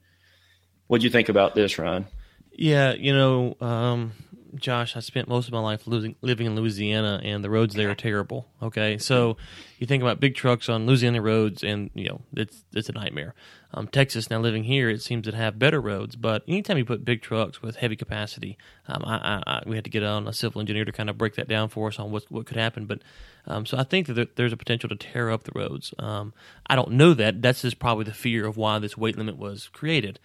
What 0.87 1.02
do 1.02 1.05
you 1.05 1.11
think 1.11 1.29
about 1.29 1.55
this, 1.55 1.79
Ryan? 1.79 2.06
Yeah, 2.50 2.94
you 2.94 3.12
know, 3.12 3.56
um, 3.61 4.12
Josh, 4.55 4.97
I 4.97 5.00
spent 5.00 5.29
most 5.29 5.47
of 5.47 5.53
my 5.53 5.61
life 5.61 5.87
losing, 5.87 6.15
living 6.23 6.47
in 6.47 6.56
Louisiana, 6.56 7.21
and 7.23 7.45
the 7.45 7.50
roads 7.50 7.75
there 7.75 7.91
are 7.91 7.95
terrible. 7.95 8.49
Okay, 8.62 8.99
so 8.99 9.37
you 9.79 9.87
think 9.87 10.03
about 10.03 10.21
big 10.21 10.35
trucks 10.35 10.69
on 10.69 10.87
Louisiana 10.87 11.21
roads, 11.21 11.62
and 11.62 11.91
you 11.95 12.09
know 12.09 12.21
it's 12.35 12.65
it's 12.73 12.89
a 12.89 12.93
nightmare. 12.93 13.35
Um, 13.75 13.87
Texas, 13.87 14.31
now 14.31 14.39
living 14.39 14.65
here, 14.65 14.89
it 14.89 15.03
seems 15.03 15.27
to 15.27 15.37
have 15.37 15.59
better 15.59 15.81
roads, 15.81 16.17
but 16.17 16.43
anytime 16.49 16.79
you 16.79 16.85
put 16.85 17.05
big 17.05 17.21
trucks 17.21 17.61
with 17.61 17.77
heavy 17.77 17.97
capacity, 17.97 18.56
um, 18.87 19.03
I, 19.05 19.17
I, 19.17 19.43
I, 19.47 19.62
we 19.67 19.77
had 19.77 19.85
to 19.85 19.91
get 19.91 20.03
on 20.03 20.27
a 20.27 20.33
civil 20.33 20.61
engineer 20.61 20.87
to 20.87 20.93
kind 20.93 21.11
of 21.11 21.19
break 21.19 21.35
that 21.35 21.49
down 21.49 21.69
for 21.69 21.89
us 21.89 21.99
on 21.99 22.11
what 22.11 22.31
what 22.31 22.47
could 22.47 22.56
happen. 22.56 22.87
But 22.87 23.03
um, 23.47 23.67
so 23.67 23.77
I 23.79 23.85
think 23.85 24.06
that 24.09 24.37
there's 24.37 24.53
a 24.53 24.56
potential 24.56 24.89
to 24.89 24.97
tear 24.97 25.31
up 25.31 25.44
the 25.44 25.53
roads. 25.55 25.93
Um, 25.99 26.33
I 26.67 26.77
don't 26.77 26.93
know 26.93 27.15
that. 27.15 27.43
That's 27.43 27.62
just 27.62 27.79
probably 27.79 28.05
the 28.05 28.12
fear 28.12 28.47
of 28.47 28.56
why 28.56 28.79
this 28.79 28.97
weight 28.97 29.17
limit 29.17 29.37
was 29.37 29.69
created. 29.69 30.19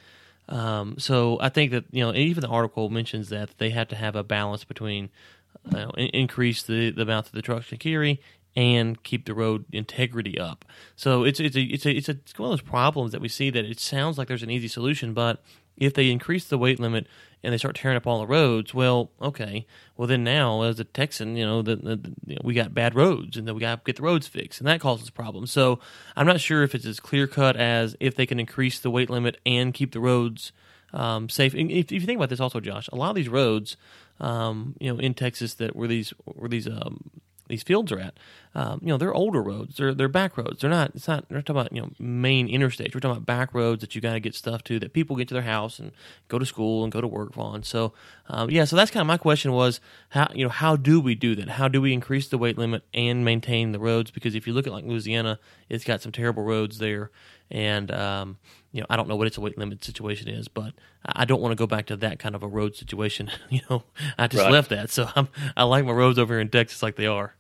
Um, 0.50 0.96
so 0.98 1.38
I 1.40 1.50
think 1.50 1.72
that 1.72 1.86
you 1.92 2.04
know 2.04 2.14
even 2.14 2.42
the 2.42 2.48
article 2.48 2.90
mentions 2.90 3.30
that 3.30 3.58
they 3.58 3.70
have 3.70 3.88
to 3.90 3.96
have 3.96 4.16
a 4.16 4.24
balance 4.24 4.64
between 4.64 5.10
uh, 5.74 5.90
increase 5.96 6.64
the, 6.64 6.92
the 6.92 7.04
amount 7.04 7.28
that 7.28 7.34
the 7.34 7.42
trucks 7.42 7.70
can 7.70 7.78
carry 7.78 8.20
and 8.56 9.02
keep 9.04 9.26
the 9.26 9.34
road 9.34 9.66
integrity 9.72 10.40
up. 10.40 10.66
So 10.96 11.24
it's 11.24 11.40
it's 11.40 11.56
a 11.56 11.62
it's 11.62 11.86
a 11.86 11.92
it's, 11.92 12.10
a, 12.10 12.12
it's 12.12 12.38
one 12.38 12.52
of 12.52 12.52
those 12.52 12.70
problems 12.70 13.12
that 13.14 13.22
we 13.22 13.30
see 13.30 13.50
that 13.50 13.66
it 13.66 13.80
sounds 13.80 14.18
like 14.18 14.28
there's 14.28 14.44
an 14.44 14.52
easy 14.52 14.68
solution, 14.68 15.14
but 15.14 15.42
if 15.78 15.94
they 15.94 16.10
increase 16.10 16.46
the 16.46 16.58
weight 16.58 16.80
limit 16.80 17.08
and 17.44 17.54
they 17.54 17.58
start 17.58 17.76
tearing 17.76 17.98
up 17.98 18.08
all 18.08 18.20
the 18.20 18.28
roads, 18.28 18.74
well, 18.74 19.12
okay, 19.22 19.66
well 19.98 20.08
then 20.08 20.24
now 20.24 20.62
as 20.62 20.80
a 20.80 20.84
Texan, 20.84 21.36
you 21.36 21.46
know, 21.46 21.62
the 21.62 22.00
you 22.26 22.36
know, 22.36 22.42
we 22.44 22.54
got 22.54 22.74
bad 22.74 22.96
roads 22.96 23.38
and 23.38 23.48
then 23.48 23.56
we 23.56 23.62
got 23.62 23.76
to 23.76 23.82
get 23.86 23.98
the 23.98 24.04
roads 24.04 24.28
fixed, 24.28 24.60
and 24.60 24.68
that 24.68 24.80
causes 24.80 25.10
problems. 25.10 25.52
So 25.52 25.80
I'm 26.16 26.28
not 26.28 26.42
sure 26.42 26.64
if 26.64 26.74
it's 26.74 26.86
as 26.86 27.00
clear 27.00 27.28
cut 27.28 27.56
as 27.56 27.96
if 28.00 28.16
they 28.16 28.26
can 28.26 28.40
increase 28.40 28.80
the 28.80 28.92
weight 28.92 29.10
limit 29.10 29.40
and 29.46 29.74
keep 29.74 29.92
the 29.92 30.00
roads 30.00 30.52
um, 30.94 31.28
safe. 31.28 31.54
And 31.54 31.72
if, 31.72 31.86
if, 31.86 31.94
you 31.94 32.02
think 32.02 32.18
about 32.18 32.30
this, 32.30 32.40
also, 32.40 32.60
Josh, 32.60 32.88
a 32.94 32.96
lot 32.96 33.10
of 33.10 33.16
these 33.16 33.30
roads, 33.30 33.76
um, 34.20 34.76
you 34.80 34.94
know, 34.94 35.00
in 35.00 35.14
Texas 35.14 35.56
that 35.56 35.76
were 35.76 35.88
these 35.88 36.14
were 36.26 36.48
these 36.48 36.68
um, 36.68 37.10
these 37.54 37.64
fields 37.64 37.92
are 37.92 38.00
at. 38.00 38.18
Um, 38.56 38.80
you 38.82 38.88
know, 38.88 38.98
they're 38.98 39.14
older 39.14 39.42
roads. 39.42 39.78
They're 39.78 39.94
they're 39.94 40.08
back 40.08 40.38
roads. 40.38 40.62
They're 40.62 40.70
not. 40.70 40.92
It's 40.96 41.08
not. 41.08 41.26
We're 41.30 41.42
talking 41.42 41.62
about 41.62 41.74
you 41.74 41.82
know 41.82 41.92
main 42.00 42.48
interstates. 42.48 42.94
We're 42.94 43.00
talking 43.00 43.18
about 43.18 43.26
back 43.26 43.54
roads 43.54 43.82
that 43.82 43.96
you 43.96 44.02
got 44.02 44.14
to 44.14 44.20
get 44.20 44.36
stuff 44.36 44.64
to 44.66 44.80
that 44.80 44.94
people 44.94 45.16
get 45.16 45.28
to 45.30 45.34
their 45.34 45.44
house 45.44 45.80
and 45.80 45.92
go 46.28 46.38
to 46.38 46.46
school 46.46 46.84
and 46.84 46.92
go 46.92 47.02
to 47.02 47.08
work 47.08 47.38
on. 47.38 47.64
So 47.64 47.94
um, 48.28 48.50
yeah. 48.52 48.66
So 48.66 48.76
that's 48.76 48.92
kind 48.92 49.02
of 49.02 49.08
my 49.08 49.18
question 49.18 49.54
was 49.54 49.80
how 50.10 50.30
you 50.34 50.44
know 50.44 50.50
how 50.50 50.76
do 50.76 51.00
we 51.00 51.16
do 51.16 51.36
that? 51.36 51.50
How 51.50 51.68
do 51.68 51.82
we 51.82 51.94
increase 51.94 52.28
the 52.28 52.38
weight 52.38 52.58
limit 52.58 52.84
and 52.94 53.26
maintain 53.26 53.72
the 53.72 53.80
roads? 53.80 54.12
Because 54.12 54.36
if 54.36 54.46
you 54.46 54.54
look 54.54 54.68
at 54.68 54.74
like 54.74 54.86
Louisiana, 54.86 55.40
it's 55.70 55.84
got 55.84 56.02
some 56.02 56.12
terrible 56.12 56.44
roads 56.44 56.78
there, 56.78 57.10
and 57.50 57.92
um, 57.92 58.38
you 58.72 58.82
know 58.82 58.88
I 58.90 58.96
don't 58.96 59.08
know 59.08 59.16
what 59.16 59.28
its 59.28 59.38
a 59.38 59.42
weight 59.42 59.58
limit 59.58 59.84
situation 59.84 60.28
is, 60.28 60.48
but 60.48 60.74
I 61.06 61.26
don't 61.26 61.42
want 61.42 61.52
to 61.54 61.56
go 61.56 61.68
back 61.68 61.88
to 61.88 61.98
that 61.98 62.20
kind 62.20 62.36
of 62.36 62.44
a 62.44 62.48
road 62.48 62.76
situation. 62.76 63.32
you 63.50 63.62
know, 63.70 63.84
I 64.18 64.28
just 64.28 64.44
right. 64.44 64.52
left 64.52 64.70
that, 64.70 64.92
so 64.92 65.10
I'm 65.16 65.28
I 65.58 65.64
like 65.64 65.86
my 65.86 65.92
roads 65.92 66.20
over 66.20 66.36
here 66.36 66.42
in 66.42 66.50
Texas 66.50 66.84
like 66.84 66.98
they 66.98 67.08
are. 67.08 67.36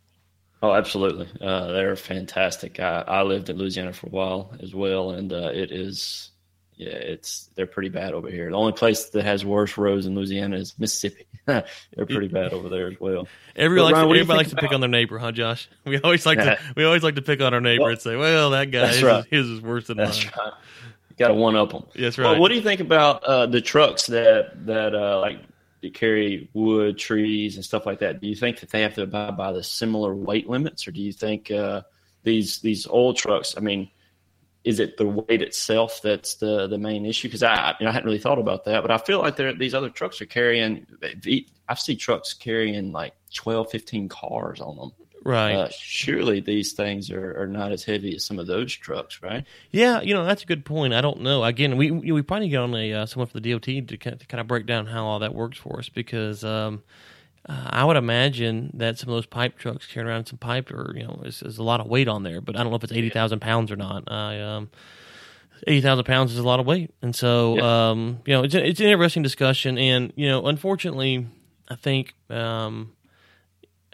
Oh, 0.64 0.74
absolutely. 0.74 1.28
Uh, 1.42 1.74
they're 1.74 1.98
fantastic. 1.98 2.80
I, 2.80 3.04
I 3.06 3.24
lived 3.24 3.50
in 3.50 3.58
Louisiana 3.58 3.92
for 3.92 4.08
a 4.08 4.12
while 4.12 4.54
as 4.62 4.74
well, 4.74 5.12
and 5.12 5.34
uh, 5.34 5.52
it 5.54 5.74
is 5.74 6.32
yeah, 6.78 6.94
it's 6.94 7.50
they're 7.56 7.68
pretty 7.68 7.90
bad 7.90 8.14
over 8.14 8.30
here. 8.30 8.50
The 8.50 8.56
only 8.56 8.72
place 8.72 9.10
that 9.10 9.26
has 9.26 9.44
worse 9.44 9.78
roads 9.78 10.06
in 10.06 10.16
Louisiana 10.16 10.56
is 10.56 10.74
Mississippi. 10.80 11.26
they're 11.46 11.66
pretty 11.98 12.30
bad 12.30 12.54
over 12.54 12.70
there 12.70 12.88
as 12.88 12.98
well. 12.98 13.28
Everybody 13.58 13.84
likes, 13.84 13.94
Ryan, 13.94 14.08
to, 14.08 14.16
everybody 14.16 14.38
likes 14.38 14.50
to 14.52 14.56
pick 14.56 14.72
on 14.72 14.80
their 14.80 14.90
neighbor, 14.90 15.20
huh, 15.20 15.34
Josh? 15.34 15.68
We 15.86 16.00
always 16.00 16.26
like 16.26 16.38
to 16.38 16.58
we 16.78 16.86
always 16.86 17.04
like 17.04 17.16
to 17.16 17.22
pick 17.22 17.42
on 17.42 17.54
our 17.54 17.60
neighbor 17.60 17.84
well, 17.84 17.92
and 17.92 18.02
say, 18.02 18.16
"Well, 18.16 18.52
that 18.52 18.72
guy 18.72 18.88
his, 18.88 19.04
right. 19.04 19.26
his 19.30 19.50
is 19.50 19.60
worse 19.60 19.88
than 19.88 19.98
that's 19.98 20.24
mine." 20.24 20.34
Right. 20.38 20.54
Got 21.18 21.28
to 21.28 21.34
one 21.34 21.58
up 21.58 21.72
them. 21.72 21.84
That's 21.94 22.18
right. 22.18 22.32
Well, 22.32 22.40
what 22.40 22.48
do 22.48 22.56
you 22.56 22.62
think 22.62 22.80
about 22.80 23.22
uh, 23.26 23.48
the 23.48 23.60
trucks 23.60 24.08
that 24.08 24.66
that 24.66 24.96
uh, 24.96 25.20
like 25.84 25.94
carry 25.94 26.50
wood, 26.54 26.98
trees, 26.98 27.56
and 27.56 27.66
stuff 27.66 27.86
like 27.86 28.00
that? 28.00 28.22
Do 28.22 28.28
you 28.28 28.36
think 28.36 28.60
that 28.62 28.70
they 28.70 28.82
have 28.82 28.96
to 28.96 29.04
abide 29.04 29.38
by 29.38 29.52
the 29.52 29.64
similar 29.64 30.16
weight 30.16 30.50
limits, 30.50 30.88
or 30.88 30.92
do 30.92 31.02
you 31.02 31.14
think 31.14 31.52
uh, 31.52 31.82
these 32.24 32.60
these 32.60 32.88
old 32.88 33.18
trucks? 33.18 33.56
I 33.58 33.62
mean 33.62 33.90
is 34.64 34.80
it 34.80 34.96
the 34.98 35.08
weight 35.08 35.42
itself 35.42 36.02
that's 36.02 36.36
the 36.36 36.68
the 36.68 36.78
main 36.78 37.06
issue? 37.06 37.28
Because 37.28 37.44
I 37.44 37.76
you 37.80 37.86
know, 37.86 37.90
I 37.90 37.94
hadn't 37.94 38.06
really 38.06 38.20
thought 38.20 38.40
about 38.40 38.66
that, 38.66 38.82
but 38.82 38.92
I 38.92 38.98
feel 38.98 39.20
like 39.20 39.36
these 39.36 39.74
other 39.74 39.90
trucks 39.90 40.22
are 40.22 40.26
carrying. 40.26 40.88
I 41.68 41.76
see 41.76 41.96
trucks 41.96 42.34
carrying 42.34 42.92
like 42.92 43.14
12, 43.34 43.72
15 43.72 44.10
cars 44.10 44.62
on 44.62 44.78
them. 44.78 44.92
Right. 45.24 45.54
Uh, 45.54 45.70
surely 45.72 46.42
these 46.42 46.74
things 46.74 47.10
are, 47.10 47.42
are 47.42 47.48
not 47.48 47.72
as 47.72 47.86
heavy 47.86 48.16
as 48.16 48.26
some 48.26 48.40
of 48.40 48.48
those 48.48 48.74
trucks, 48.74 49.22
right? 49.22 49.46
Yeah, 49.72 50.02
you 50.02 50.14
know 50.14 50.26
that's 50.26 50.44
a 50.44 50.46
good 50.46 50.66
point. 50.66 50.94
I 50.94 51.00
don't 51.00 51.22
know. 51.22 51.46
Again, 51.46 51.78
we 51.78 51.92
we 51.92 52.22
probably 52.22 52.50
get 52.50 52.58
on 52.58 52.76
a 52.76 52.94
uh, 52.94 53.06
someone 53.06 53.28
for 53.28 53.40
the 53.40 53.52
DOT 53.52 53.64
to, 53.64 53.84
to 53.86 53.98
kind 53.98 54.42
of 54.42 54.48
break 54.48 54.66
down 54.66 54.86
how 54.86 55.06
all 55.06 55.20
that 55.20 55.34
works 55.34 55.58
for 55.58 55.80
us 55.80 55.90
because. 55.90 56.44
Um, 56.44 56.84
uh, 57.46 57.68
I 57.72 57.84
would 57.84 57.98
imagine 57.98 58.72
that 58.76 58.98
some 58.98 59.10
of 59.10 59.16
those 59.16 59.26
pipe 59.26 59.58
trucks 59.58 59.86
carrying 59.86 60.10
around 60.10 60.28
some 60.28 60.38
pipe, 60.38 60.72
or 60.72 60.94
you 60.96 61.04
know, 61.04 61.24
is, 61.26 61.42
is 61.42 61.58
a 61.58 61.64
lot 61.64 61.82
of 61.82 61.88
weight 61.88 62.08
on 62.08 62.24
there. 62.24 62.40
But 62.40 62.56
I 62.56 62.64
don't 62.64 62.70
know 62.70 62.78
if 62.78 62.86
it's 62.86 62.94
eighty 62.94 63.10
thousand 63.10 63.42
pounds 63.42 63.70
or 63.70 63.76
not. 63.76 64.10
I, 64.10 64.40
um, 64.40 64.70
eighty 65.68 65.82
thousand 65.82 66.06
pounds 66.06 66.32
is 66.32 66.38
a 66.38 66.44
lot 66.44 66.62
of 66.62 66.66
weight, 66.66 66.92
and 67.02 67.14
so 67.14 67.58
yeah. 67.58 67.90
um, 67.90 68.20
you 68.26 68.34
know, 68.34 68.44
it's 68.44 68.56
it's 68.56 68.80
an 68.80 68.86
interesting 68.86 69.24
discussion. 69.24 69.78
And 69.78 70.14
you 70.16 70.30
know, 70.30 70.46
unfortunately, 70.48 71.28
I 71.68 71.76
think 71.76 72.14
um, 72.30 72.94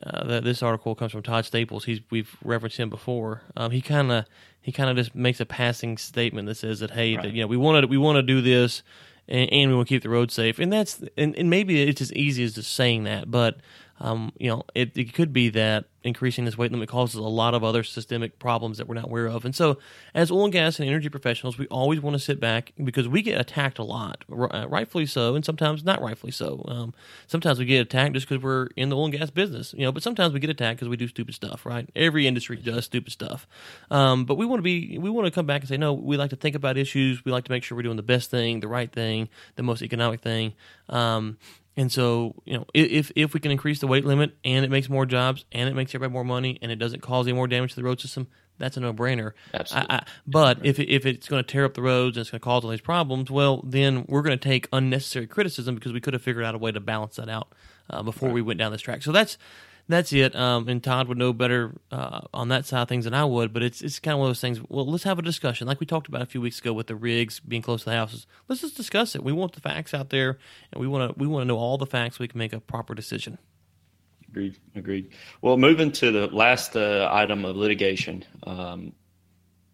uh, 0.03 0.25
that 0.25 0.44
this 0.44 0.63
article 0.63 0.96
comes 0.96 1.12
from 1.12 1.24
Todd 1.24 1.46
Staples. 1.46 1.86
He's 1.86 2.01
we've 2.10 2.36
referenced 2.44 2.77
him 2.77 2.89
before. 2.89 3.41
Um, 3.56 3.72
he 3.72 3.82
kind 3.82 4.12
of 4.12 4.25
he 4.62 4.72
kind 4.72 4.89
of 4.89 4.96
just 4.96 5.15
makes 5.15 5.39
a 5.39 5.46
passing 5.46 5.98
statement 5.98 6.48
that 6.48 6.56
says 6.56 6.79
that 6.79 6.91
hey, 6.91 7.15
right. 7.15 7.24
that, 7.24 7.34
you 7.34 7.41
know, 7.41 7.48
we 7.48 7.58
want 7.58 7.84
to 7.84 7.88
we 7.88 7.98
want 7.98 8.18
to 8.18 8.24
do 8.24 8.41
this 8.41 8.84
and, 9.27 9.51
and 9.51 9.72
we 9.72 9.75
want 9.75 9.88
to 9.88 9.94
keep 9.94 10.03
the 10.03 10.10
road 10.10 10.32
safe. 10.32 10.60
And 10.60 10.72
that's 10.72 11.01
and, 11.18 11.36
and 11.36 11.50
maybe 11.50 11.82
it's 11.82 12.01
as 12.01 12.13
easy 12.13 12.44
as 12.44 12.56
just 12.56 12.74
saying 12.74 13.03
that, 13.03 13.29
but 13.29 13.58
um, 14.00 14.32
you 14.38 14.50
know, 14.50 14.63
it, 14.74 14.98
it 14.98 15.13
could 15.13 15.34
be 15.34 15.50
that 15.50 15.86
increasing 16.03 16.46
this 16.46 16.58
weight 16.58 16.72
limit 16.72 16.88
causes 16.88 17.15
a 17.15 17.22
lot 17.22 17.53
of 17.53 17.63
other 17.63 17.84
systemic 17.84 18.39
problems 18.39 18.77
that 18.77 18.88
we're 18.88 18.96
not 18.96 19.06
aware 19.06 19.27
of. 19.27 19.44
And 19.44 19.53
so, 19.53 19.77
as 20.13 20.32
oil 20.32 20.46
and 20.46 20.53
gas 20.53 20.79
and 20.79 20.88
energy 20.88 21.10
professionals, 21.10 21.58
we 21.58 21.68
always 21.68 22.00
want 22.00 22.15
to 22.15 22.20
sit 22.20 22.39
back 22.39 22.72
because 22.82 23.08
we 23.08 23.22
get 23.22 23.39
attacked 23.39 23.77
a 23.77 23.84
lot, 23.84 24.24
uh, 24.32 24.68
rightfully 24.70 25.06
so, 25.06 25.36
and 25.36 25.44
sometimes 25.44 25.84
not 25.84 26.01
rightfully 26.01 26.32
so. 26.32 26.63
Um, 26.68 26.94
sometimes 27.27 27.60
we 27.60 27.65
get 27.65 27.82
attacked 27.82 28.13
just 28.13 28.29
because 28.29 28.41
we're 28.41 28.68
in 28.77 28.89
the 28.89 28.96
oil 28.96 29.06
and 29.06 29.18
gas 29.18 29.29
business, 29.29 29.74
you 29.74 29.82
know. 29.82 29.91
But 29.91 30.03
sometimes 30.03 30.34
we 30.34 30.39
get 30.39 30.50
attacked 30.50 30.79
because 30.79 30.89
we 30.89 30.98
do 30.98 31.08
stupid 31.08 31.36
stuff, 31.36 31.65
right? 31.65 31.89
Every 31.96 32.27
industry 32.27 32.56
does 32.56 32.86
stupid 32.86 33.12
stuff. 33.12 33.48
Um, 33.91 34.24
but 34.24 34.36
we 34.36 34.46
want 34.46 34.60
to 34.60 34.63
be, 34.63 34.98
we 34.98 35.10
want 35.10 35.25
to 35.25 35.32
come 35.32 35.46
back 35.46 35.62
and 35.62 35.70
say, 35.70 35.77
no, 35.77 35.94
we 35.94 36.15
like 36.15 36.29
to 36.29 36.38
think 36.38 36.56
about 36.56 36.77
issues. 36.77 37.25
We 37.25 37.32
like 37.32 37.44
to 37.46 37.51
make 37.51 37.63
sure 37.63 37.75
we're 37.75 37.84
doing 37.84 37.98
the 37.98 38.03
best 38.03 38.32
thing, 38.32 38.62
the 38.62 38.68
right 38.70 38.91
thing, 38.91 39.27
the 39.56 39.63
most 39.63 39.82
economic 39.82 40.22
thing. 40.22 40.53
Um, 40.88 41.38
and 41.80 41.90
so, 41.90 42.36
you 42.44 42.58
know, 42.58 42.66
if 42.74 43.10
if 43.16 43.34
we 43.34 43.40
can 43.40 43.52
increase 43.52 43.80
the 43.80 43.88
weight 43.88 44.04
limit 44.04 44.36
and 44.44 44.66
it 44.66 44.70
makes 44.70 44.90
more 44.90 45.06
jobs 45.06 45.46
and 45.54 45.70
it 45.70 45.76
makes 45.76 45.96
everybody 45.96 46.12
more 46.12 46.26
money 46.26 46.60
and 46.62 46.74
it 46.74 46.76
doesn't 46.76 47.00
cause 47.00 47.26
any 47.26 47.34
more 47.34 47.48
damage 47.48 47.70
to 47.70 47.78
the 47.78 47.86
road 47.86 48.02
system, 48.02 48.28
that's 48.58 48.76
a 48.76 48.82
no 48.82 48.94
brainer. 48.94 49.32
Absolutely. 49.54 49.90
I, 49.90 49.96
I, 50.00 50.04
but 50.28 50.66
if 50.66 50.78
if 50.78 51.06
it's 51.06 51.30
going 51.30 51.42
to 51.42 51.50
tear 51.50 51.64
up 51.64 51.76
the 51.76 51.82
roads 51.82 52.18
and 52.18 52.22
it's 52.24 52.32
going 52.32 52.42
to 52.42 52.44
cause 52.44 52.66
all 52.66 52.70
these 52.72 52.82
problems, 52.82 53.32
well, 53.32 53.64
then 53.66 54.04
we're 54.10 54.24
going 54.24 54.38
to 54.38 54.44
take 54.44 54.68
unnecessary 54.74 55.26
criticism 55.26 55.76
because 55.76 55.94
we 55.94 56.02
could 56.02 56.14
have 56.14 56.22
figured 56.22 56.44
out 56.44 56.54
a 56.54 56.58
way 56.58 56.74
to 56.74 56.82
balance 56.82 57.16
that 57.16 57.30
out 57.30 57.54
uh, 57.90 58.04
before 58.04 58.28
right. 58.28 58.36
we 58.36 58.42
went 58.42 58.60
down 58.60 58.74
this 58.74 58.82
track. 58.82 59.02
So 59.02 59.14
that's 59.14 59.38
that's 59.89 60.13
it. 60.13 60.36
Um, 60.36 60.67
and 60.69 60.84
Todd 60.84 61.08
would 61.08 61.17
know 61.17 61.34
better 61.34 61.75
uh, 61.91 62.22
on 62.34 62.50
that 62.50 62.65
side 62.65 62.84
of 62.84 62.88
things 62.88 63.05
than 63.05 63.13
I 63.13 63.25
would. 63.25 63.51
But 63.51 63.63
it's 63.63 63.81
it's 63.81 64.00
kind 64.00 64.13
of 64.13 64.19
one 64.19 64.27
of 64.27 64.29
those 64.29 64.41
things. 64.41 64.62
Well, 64.69 64.86
let's 64.86 65.03
have 65.03 65.19
a 65.19 65.24
discussion, 65.24 65.67
like 65.67 65.79
we 65.79 65.86
talked 65.86 66.08
about 66.08 66.22
a 66.22 66.27
few 66.27 66.39
weeks 66.39 66.60
ago 66.60 66.72
with 66.72 66.88
the 66.88 66.96
rigs 66.96 67.39
being 67.39 67.62
close 67.62 67.81
to 67.81 67.89
the 67.89 67.96
houses. 67.96 68.27
Let's 68.48 68.62
just 68.62 68.77
discuss 68.77 69.15
it. 69.15 69.24
We 69.24 69.34
want 69.34 69.53
the 69.53 69.62
facts 69.62 69.93
out 69.93 70.12
there, 70.12 70.38
and 70.72 70.79
we 70.79 70.88
want 70.88 71.12
to 71.12 71.19
we 71.19 71.27
want 71.27 71.41
to 71.41 71.48
know 71.48 71.58
all 71.58 71.77
the 71.77 71.88
facts 71.88 72.17
so 72.17 72.24
we 72.24 72.27
can 72.27 72.38
make 72.38 72.53
a 72.53 72.60
proper 72.60 72.93
decision. 72.93 73.39
Agreed. 74.29 74.58
Agreed. 74.75 75.10
Well, 75.41 75.58
moving 75.58 75.91
to 75.93 76.12
the 76.12 76.27
last 76.27 76.75
uh, 76.75 77.10
item 77.12 77.43
of 77.43 77.55
litigation. 77.55 78.24
Um, 78.46 78.93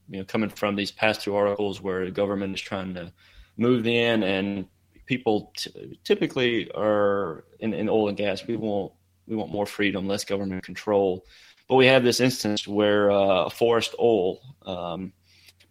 you 0.08 0.20
know, 0.20 0.26
coming 0.26 0.50
from 0.50 0.76
these 0.76 0.92
past 0.92 1.22
two 1.22 1.36
articles 1.36 1.82
where 1.82 2.06
the 2.06 2.12
government 2.12 2.56
is 2.56 2.62
trying 2.62 2.94
to 2.94 3.12
move 3.58 3.88
in 3.88 4.24
and 4.24 4.68
people 5.06 5.52
t- 5.58 6.00
typically 6.04 6.72
are 6.72 7.46
in, 7.60 7.74
in 7.74 7.90
oil 7.90 8.08
and 8.10 8.18
gas. 8.18 8.46
We 8.46 8.56
won't 8.56 8.94
we 9.28 9.36
want 9.36 9.52
more 9.52 9.66
freedom, 9.66 10.08
less 10.08 10.24
government 10.24 10.64
control. 10.64 11.26
But 11.68 11.76
we 11.76 11.88
have 11.88 12.04
this 12.04 12.20
instance 12.20 12.68
where 12.68 13.12
uh, 13.12 13.50
Forest 13.50 13.96
Oil 14.00 14.40
um, 14.66 15.14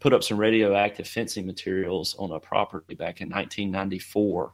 put 0.01 0.13
up 0.13 0.25
some 0.25 0.39
radioactive 0.39 1.07
fencing 1.07 1.47
materials 1.47 2.17
on 2.19 2.33
a 2.33 2.41
property 2.41 2.95
back 2.95 3.21
in 3.21 3.29
1994, 3.29 4.53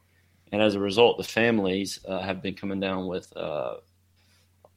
and 0.52 0.60
as 0.60 0.74
a 0.74 0.80
result, 0.80 1.16
the 1.16 1.24
families 1.24 1.98
uh, 2.06 2.20
have 2.20 2.42
been 2.42 2.54
coming 2.54 2.80
down 2.80 3.06
with 3.06 3.34
uh, 3.36 3.76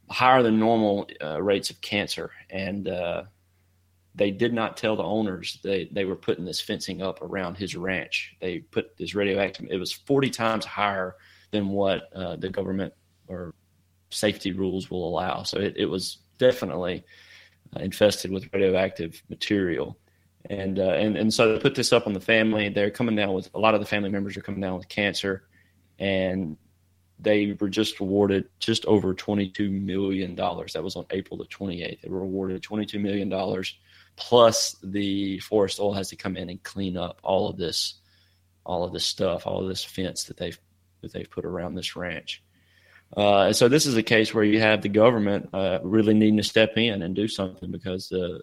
higher 0.09 0.43
than 0.43 0.59
normal 0.59 1.07
uh, 1.21 1.41
rates 1.41 1.69
of 1.69 1.81
cancer, 1.81 2.31
and 2.49 2.87
uh, 2.87 3.23
they 4.15 4.31
did 4.31 4.53
not 4.53 4.77
tell 4.77 4.95
the 4.95 5.03
owners 5.03 5.59
they, 5.63 5.89
they 5.91 6.05
were 6.05 6.15
putting 6.15 6.45
this 6.45 6.61
fencing 6.61 7.01
up 7.01 7.21
around 7.21 7.57
his 7.57 7.75
ranch. 7.75 8.35
They 8.39 8.59
put 8.59 8.95
this 8.97 9.15
radioactive; 9.15 9.67
it 9.69 9.77
was 9.77 9.91
40 9.91 10.29
times 10.29 10.65
higher 10.65 11.15
than 11.51 11.69
what 11.69 12.13
uh, 12.15 12.35
the 12.37 12.49
government 12.49 12.93
or 13.27 13.53
safety 14.13 14.51
rules 14.51 14.89
will 14.89 15.07
allow. 15.07 15.43
So 15.43 15.59
it, 15.59 15.75
it 15.77 15.85
was 15.87 16.19
definitely 16.37 17.03
uh, 17.75 17.81
infested 17.81 18.31
with 18.31 18.49
radioactive 18.53 19.21
material. 19.29 19.97
And, 20.49 20.77
uh, 20.77 20.91
and 20.91 21.15
and 21.15 21.33
so 21.33 21.53
they 21.53 21.59
put 21.59 21.75
this 21.75 21.93
up 21.93 22.05
on 22.05 22.11
the 22.11 22.19
family. 22.19 22.67
They're 22.67 22.91
coming 22.91 23.15
down 23.15 23.33
with 23.33 23.49
a 23.53 23.59
lot 23.59 23.75
of 23.75 23.79
the 23.79 23.85
family 23.87 24.09
members 24.09 24.35
are 24.35 24.41
coming 24.41 24.59
down 24.59 24.77
with 24.77 24.89
cancer, 24.89 25.47
and 25.99 26.57
they 27.17 27.55
were 27.57 27.69
just 27.69 27.97
awarded 28.01 28.49
just 28.59 28.85
over 28.85 29.13
twenty-two 29.13 29.69
million 29.69 30.35
dollars. 30.35 30.73
That 30.73 30.83
was 30.83 30.97
on 30.97 31.05
April 31.11 31.37
the 31.37 31.45
twenty-eighth. 31.45 32.01
They 32.01 32.09
were 32.09 32.23
awarded 32.23 32.61
twenty-two 32.61 32.99
million 32.99 33.29
dollars, 33.29 33.79
plus 34.17 34.75
the 34.83 35.39
forest 35.39 35.79
oil 35.79 35.93
has 35.93 36.09
to 36.09 36.17
come 36.17 36.35
in 36.35 36.49
and 36.49 36.61
clean 36.61 36.97
up 36.97 37.21
all 37.23 37.47
of 37.47 37.55
this, 37.55 38.01
all 38.65 38.83
of 38.83 38.91
this 38.91 39.05
stuff, 39.05 39.47
all 39.47 39.61
of 39.61 39.69
this 39.69 39.85
fence 39.85 40.25
that 40.25 40.35
they've 40.35 40.59
that 40.99 41.13
they've 41.13 41.31
put 41.31 41.45
around 41.45 41.75
this 41.75 41.95
ranch. 41.95 42.43
Uh, 43.15 43.53
so 43.53 43.67
this 43.67 43.85
is 43.85 43.95
a 43.95 44.03
case 44.03 44.33
where 44.33 44.43
you 44.43 44.59
have 44.59 44.81
the 44.81 44.89
government 44.89 45.49
uh, 45.53 45.79
really 45.83 46.13
needing 46.13 46.37
to 46.37 46.43
step 46.43 46.77
in 46.77 47.01
and 47.01 47.15
do 47.15 47.27
something 47.27 47.71
because 47.71 48.09
the 48.09 48.41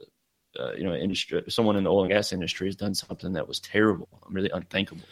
uh, 0.58 0.72
you 0.72 0.84
know 0.84 0.94
industry, 0.94 1.42
someone 1.48 1.76
in 1.76 1.84
the 1.84 1.90
oil 1.90 2.02
and 2.02 2.12
gas 2.12 2.32
industry 2.32 2.68
has 2.68 2.76
done 2.76 2.94
something 2.94 3.32
that 3.32 3.46
was 3.46 3.60
terrible, 3.60 4.08
really 4.28 4.50
unthinkable. 4.50 5.04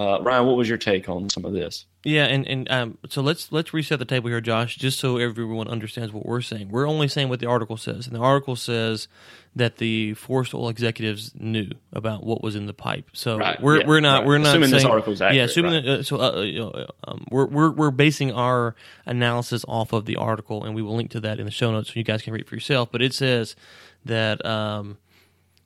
Uh, 0.00 0.18
Ryan, 0.22 0.46
what 0.46 0.56
was 0.56 0.66
your 0.66 0.78
take 0.78 1.10
on 1.10 1.28
some 1.28 1.44
of 1.44 1.52
this? 1.52 1.84
Yeah, 2.04 2.24
and 2.24 2.48
and 2.48 2.70
um, 2.70 2.98
so 3.10 3.20
let's 3.20 3.52
let's 3.52 3.74
reset 3.74 3.98
the 3.98 4.06
table 4.06 4.30
here, 4.30 4.40
Josh, 4.40 4.76
just 4.76 4.98
so 4.98 5.18
everyone 5.18 5.68
understands 5.68 6.10
what 6.10 6.24
we're 6.24 6.40
saying. 6.40 6.70
We're 6.70 6.88
only 6.88 7.06
saying 7.06 7.28
what 7.28 7.38
the 7.38 7.48
article 7.48 7.76
says, 7.76 8.06
and 8.06 8.16
the 8.16 8.20
article 8.20 8.56
says 8.56 9.08
that 9.56 9.76
the 9.76 10.14
Forest 10.14 10.54
Oil 10.54 10.70
executives 10.70 11.32
knew 11.34 11.68
about 11.92 12.24
what 12.24 12.42
was 12.42 12.56
in 12.56 12.64
the 12.64 12.72
pipe. 12.72 13.10
So 13.12 13.36
right, 13.36 13.60
we're 13.60 13.80
yeah, 13.80 13.86
we're 13.86 14.00
not 14.00 14.20
right. 14.20 14.26
we're 14.28 14.38
not 14.38 14.48
assuming 14.48 14.70
saying, 14.70 14.84
this 14.84 14.90
article 14.90 15.12
is 15.12 15.20
accurate. 15.20 15.36
Yeah, 15.36 15.44
assuming 15.44 15.72
right. 15.74 15.84
that, 15.84 15.98
uh, 15.98 16.02
so 16.02 16.18
uh, 16.18 16.40
you 16.40 16.60
know, 16.60 16.86
um, 17.04 17.26
we're 17.30 17.46
we're 17.46 17.70
we're 17.70 17.90
basing 17.90 18.32
our 18.32 18.74
analysis 19.04 19.66
off 19.68 19.92
of 19.92 20.06
the 20.06 20.16
article, 20.16 20.64
and 20.64 20.74
we 20.74 20.80
will 20.80 20.96
link 20.96 21.10
to 21.10 21.20
that 21.20 21.38
in 21.38 21.44
the 21.44 21.50
show 21.50 21.70
notes 21.70 21.88
so 21.88 21.94
you 21.96 22.04
guys 22.04 22.22
can 22.22 22.32
read 22.32 22.48
for 22.48 22.54
yourself. 22.54 22.90
But 22.90 23.02
it 23.02 23.12
says 23.12 23.54
that. 24.06 24.42
Um, 24.46 24.96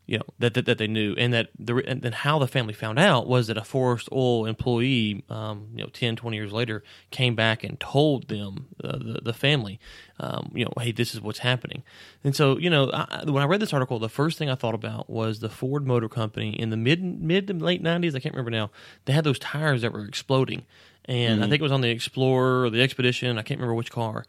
you 0.06 0.18
know 0.18 0.24
that, 0.38 0.54
that, 0.54 0.66
that 0.66 0.78
they 0.78 0.86
knew 0.86 1.14
and 1.16 1.32
that 1.32 1.48
the 1.58 1.76
and 1.86 2.02
then 2.02 2.12
how 2.12 2.38
the 2.38 2.46
family 2.46 2.74
found 2.74 2.98
out 2.98 3.26
was 3.26 3.46
that 3.46 3.56
a 3.56 3.64
forest 3.64 4.08
oil 4.12 4.44
employee 4.44 5.24
um, 5.30 5.68
you 5.74 5.82
know 5.82 5.88
10 5.90 6.16
20 6.16 6.36
years 6.36 6.52
later 6.52 6.82
came 7.10 7.34
back 7.34 7.64
and 7.64 7.80
told 7.80 8.28
them 8.28 8.66
uh, 8.82 8.98
the, 8.98 9.20
the 9.22 9.32
family 9.32 9.80
um, 10.20 10.50
you 10.54 10.64
know 10.64 10.72
hey 10.78 10.92
this 10.92 11.14
is 11.14 11.20
what's 11.20 11.38
happening. 11.40 11.82
And 12.22 12.36
so 12.36 12.58
you 12.58 12.70
know 12.70 12.90
I, 12.92 13.24
when 13.24 13.42
i 13.42 13.46
read 13.46 13.60
this 13.60 13.72
article 13.72 13.98
the 13.98 14.08
first 14.08 14.38
thing 14.38 14.50
i 14.50 14.54
thought 14.54 14.74
about 14.74 15.08
was 15.08 15.40
the 15.40 15.48
ford 15.48 15.86
motor 15.86 16.08
company 16.08 16.50
in 16.50 16.70
the 16.70 16.76
mid 16.76 17.02
mid 17.02 17.46
to 17.46 17.54
late 17.54 17.82
90s 17.82 18.14
i 18.14 18.20
can't 18.20 18.34
remember 18.34 18.50
now 18.50 18.70
they 19.04 19.12
had 19.12 19.24
those 19.24 19.38
tires 19.38 19.82
that 19.82 19.92
were 19.92 20.04
exploding 20.04 20.64
and 21.06 21.34
mm-hmm. 21.34 21.44
i 21.44 21.48
think 21.48 21.60
it 21.60 21.62
was 21.62 21.72
on 21.72 21.80
the 21.80 21.90
explorer 21.90 22.64
or 22.64 22.70
the 22.70 22.82
expedition 22.82 23.38
i 23.38 23.42
can't 23.42 23.58
remember 23.60 23.74
which 23.74 23.90
car 23.90 24.24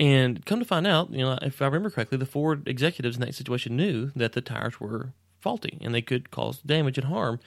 and 0.00 0.46
come 0.46 0.60
to 0.60 0.64
find 0.64 0.86
out, 0.86 1.12
you 1.12 1.18
know, 1.18 1.38
if 1.42 1.60
I 1.60 1.66
remember 1.66 1.90
correctly, 1.90 2.16
the 2.16 2.24
Ford 2.24 2.66
executives 2.66 3.16
in 3.16 3.20
that 3.20 3.34
situation 3.34 3.76
knew 3.76 4.10
that 4.16 4.32
the 4.32 4.40
tires 4.40 4.80
were 4.80 5.12
faulty 5.40 5.76
and 5.82 5.94
they 5.94 6.00
could 6.00 6.30
cause 6.30 6.58
damage 6.60 6.96
and 6.96 7.08
harm, 7.08 7.38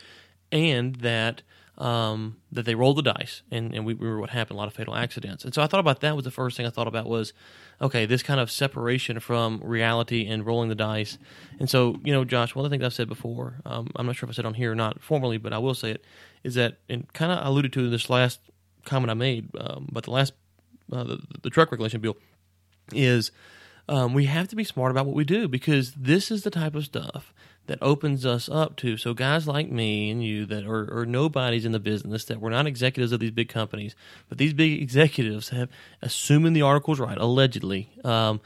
and 0.52 0.98
that 0.98 1.42
um, 1.80 2.38
that 2.52 2.66
they 2.66 2.76
rolled 2.76 2.98
the 2.98 3.02
dice, 3.02 3.42
and, 3.50 3.74
and 3.74 3.84
we, 3.84 3.96
were 3.96 4.20
what 4.20 4.30
happened, 4.30 4.58
a 4.58 4.60
lot 4.60 4.68
of 4.68 4.76
fatal 4.76 4.96
accidents. 4.96 5.44
And 5.44 5.52
so 5.52 5.64
I 5.64 5.66
thought 5.66 5.80
about 5.80 6.02
that 6.02 6.16
was 6.16 6.24
the 6.24 6.30
first 6.30 6.56
thing 6.56 6.68
I 6.68 6.70
thought 6.70 6.88
about 6.88 7.08
was, 7.08 7.34
okay, 7.82 8.06
this 8.06 8.22
kind 8.22 8.40
of 8.40 8.52
separation 8.52 9.20
from 9.20 9.60
reality 9.64 10.28
and 10.28 10.46
rolling 10.46 10.70
the 10.70 10.76
dice. 10.76 11.18
And 11.60 11.68
so, 11.68 12.00
you 12.04 12.14
know, 12.14 12.24
Josh, 12.26 12.54
one 12.54 12.64
of 12.64 12.70
the 12.70 12.76
things 12.76 12.86
I've 12.86 12.94
said 12.94 13.08
before, 13.08 13.56
um, 13.66 13.90
I'm 13.96 14.06
not 14.06 14.16
sure 14.16 14.30
if 14.30 14.36
I 14.36 14.36
said 14.36 14.46
on 14.46 14.54
here 14.54 14.74
or 14.74 14.76
not 14.76 15.02
formally, 15.02 15.40
but 15.40 15.52
I 15.52 15.58
will 15.58 15.74
say 15.74 15.90
it, 15.90 16.06
is 16.44 16.54
that, 16.54 16.78
and 16.88 17.12
kind 17.14 17.32
of 17.32 17.44
alluded 17.44 17.74
to 17.74 17.90
this 17.90 18.08
last 18.08 18.40
comment 18.86 19.12
I 19.12 19.16
made, 19.16 19.50
um, 19.60 19.88
but 19.92 20.04
the 20.06 20.12
last, 20.12 20.34
uh, 20.92 21.04
the, 21.04 21.20
the 21.44 21.50
truck 21.50 21.72
regulation 21.72 22.02
bill 22.02 22.18
is 22.92 23.32
um, 23.90 24.14
we 24.14 24.26
have 24.26 24.48
to 24.50 24.56
be 24.56 24.64
smart 24.64 24.92
about 24.92 25.06
what 25.06 25.16
we 25.16 25.24
do 25.24 25.48
because 25.48 25.94
this 25.94 26.32
is 26.32 26.44
the 26.44 26.50
type 26.50 26.76
of 26.76 26.86
stuff 26.86 27.34
that 27.68 27.80
opens 27.82 28.26
us 28.26 28.50
up 28.50 28.76
to. 28.78 28.98
So 28.98 29.14
guys 29.14 29.48
like 29.48 29.72
me 29.72 30.10
and 30.10 30.24
you 30.24 30.46
that 30.48 30.66
are, 30.66 31.00
are 31.00 31.06
nobodies 31.06 31.66
in 31.66 31.72
the 31.72 31.80
business, 31.80 32.26
that 32.26 32.42
we're 32.42 32.50
not 32.50 32.68
executives 32.68 33.12
of 33.12 33.20
these 33.20 33.32
big 33.32 33.50
companies, 33.50 33.96
but 34.28 34.38
these 34.38 34.54
big 34.54 34.82
executives 34.82 35.50
have, 35.50 35.70
assuming 36.02 36.54
the 36.54 36.62
article's 36.62 37.00
right, 37.00 37.18
allegedly, 37.18 37.90
um, 38.04 38.42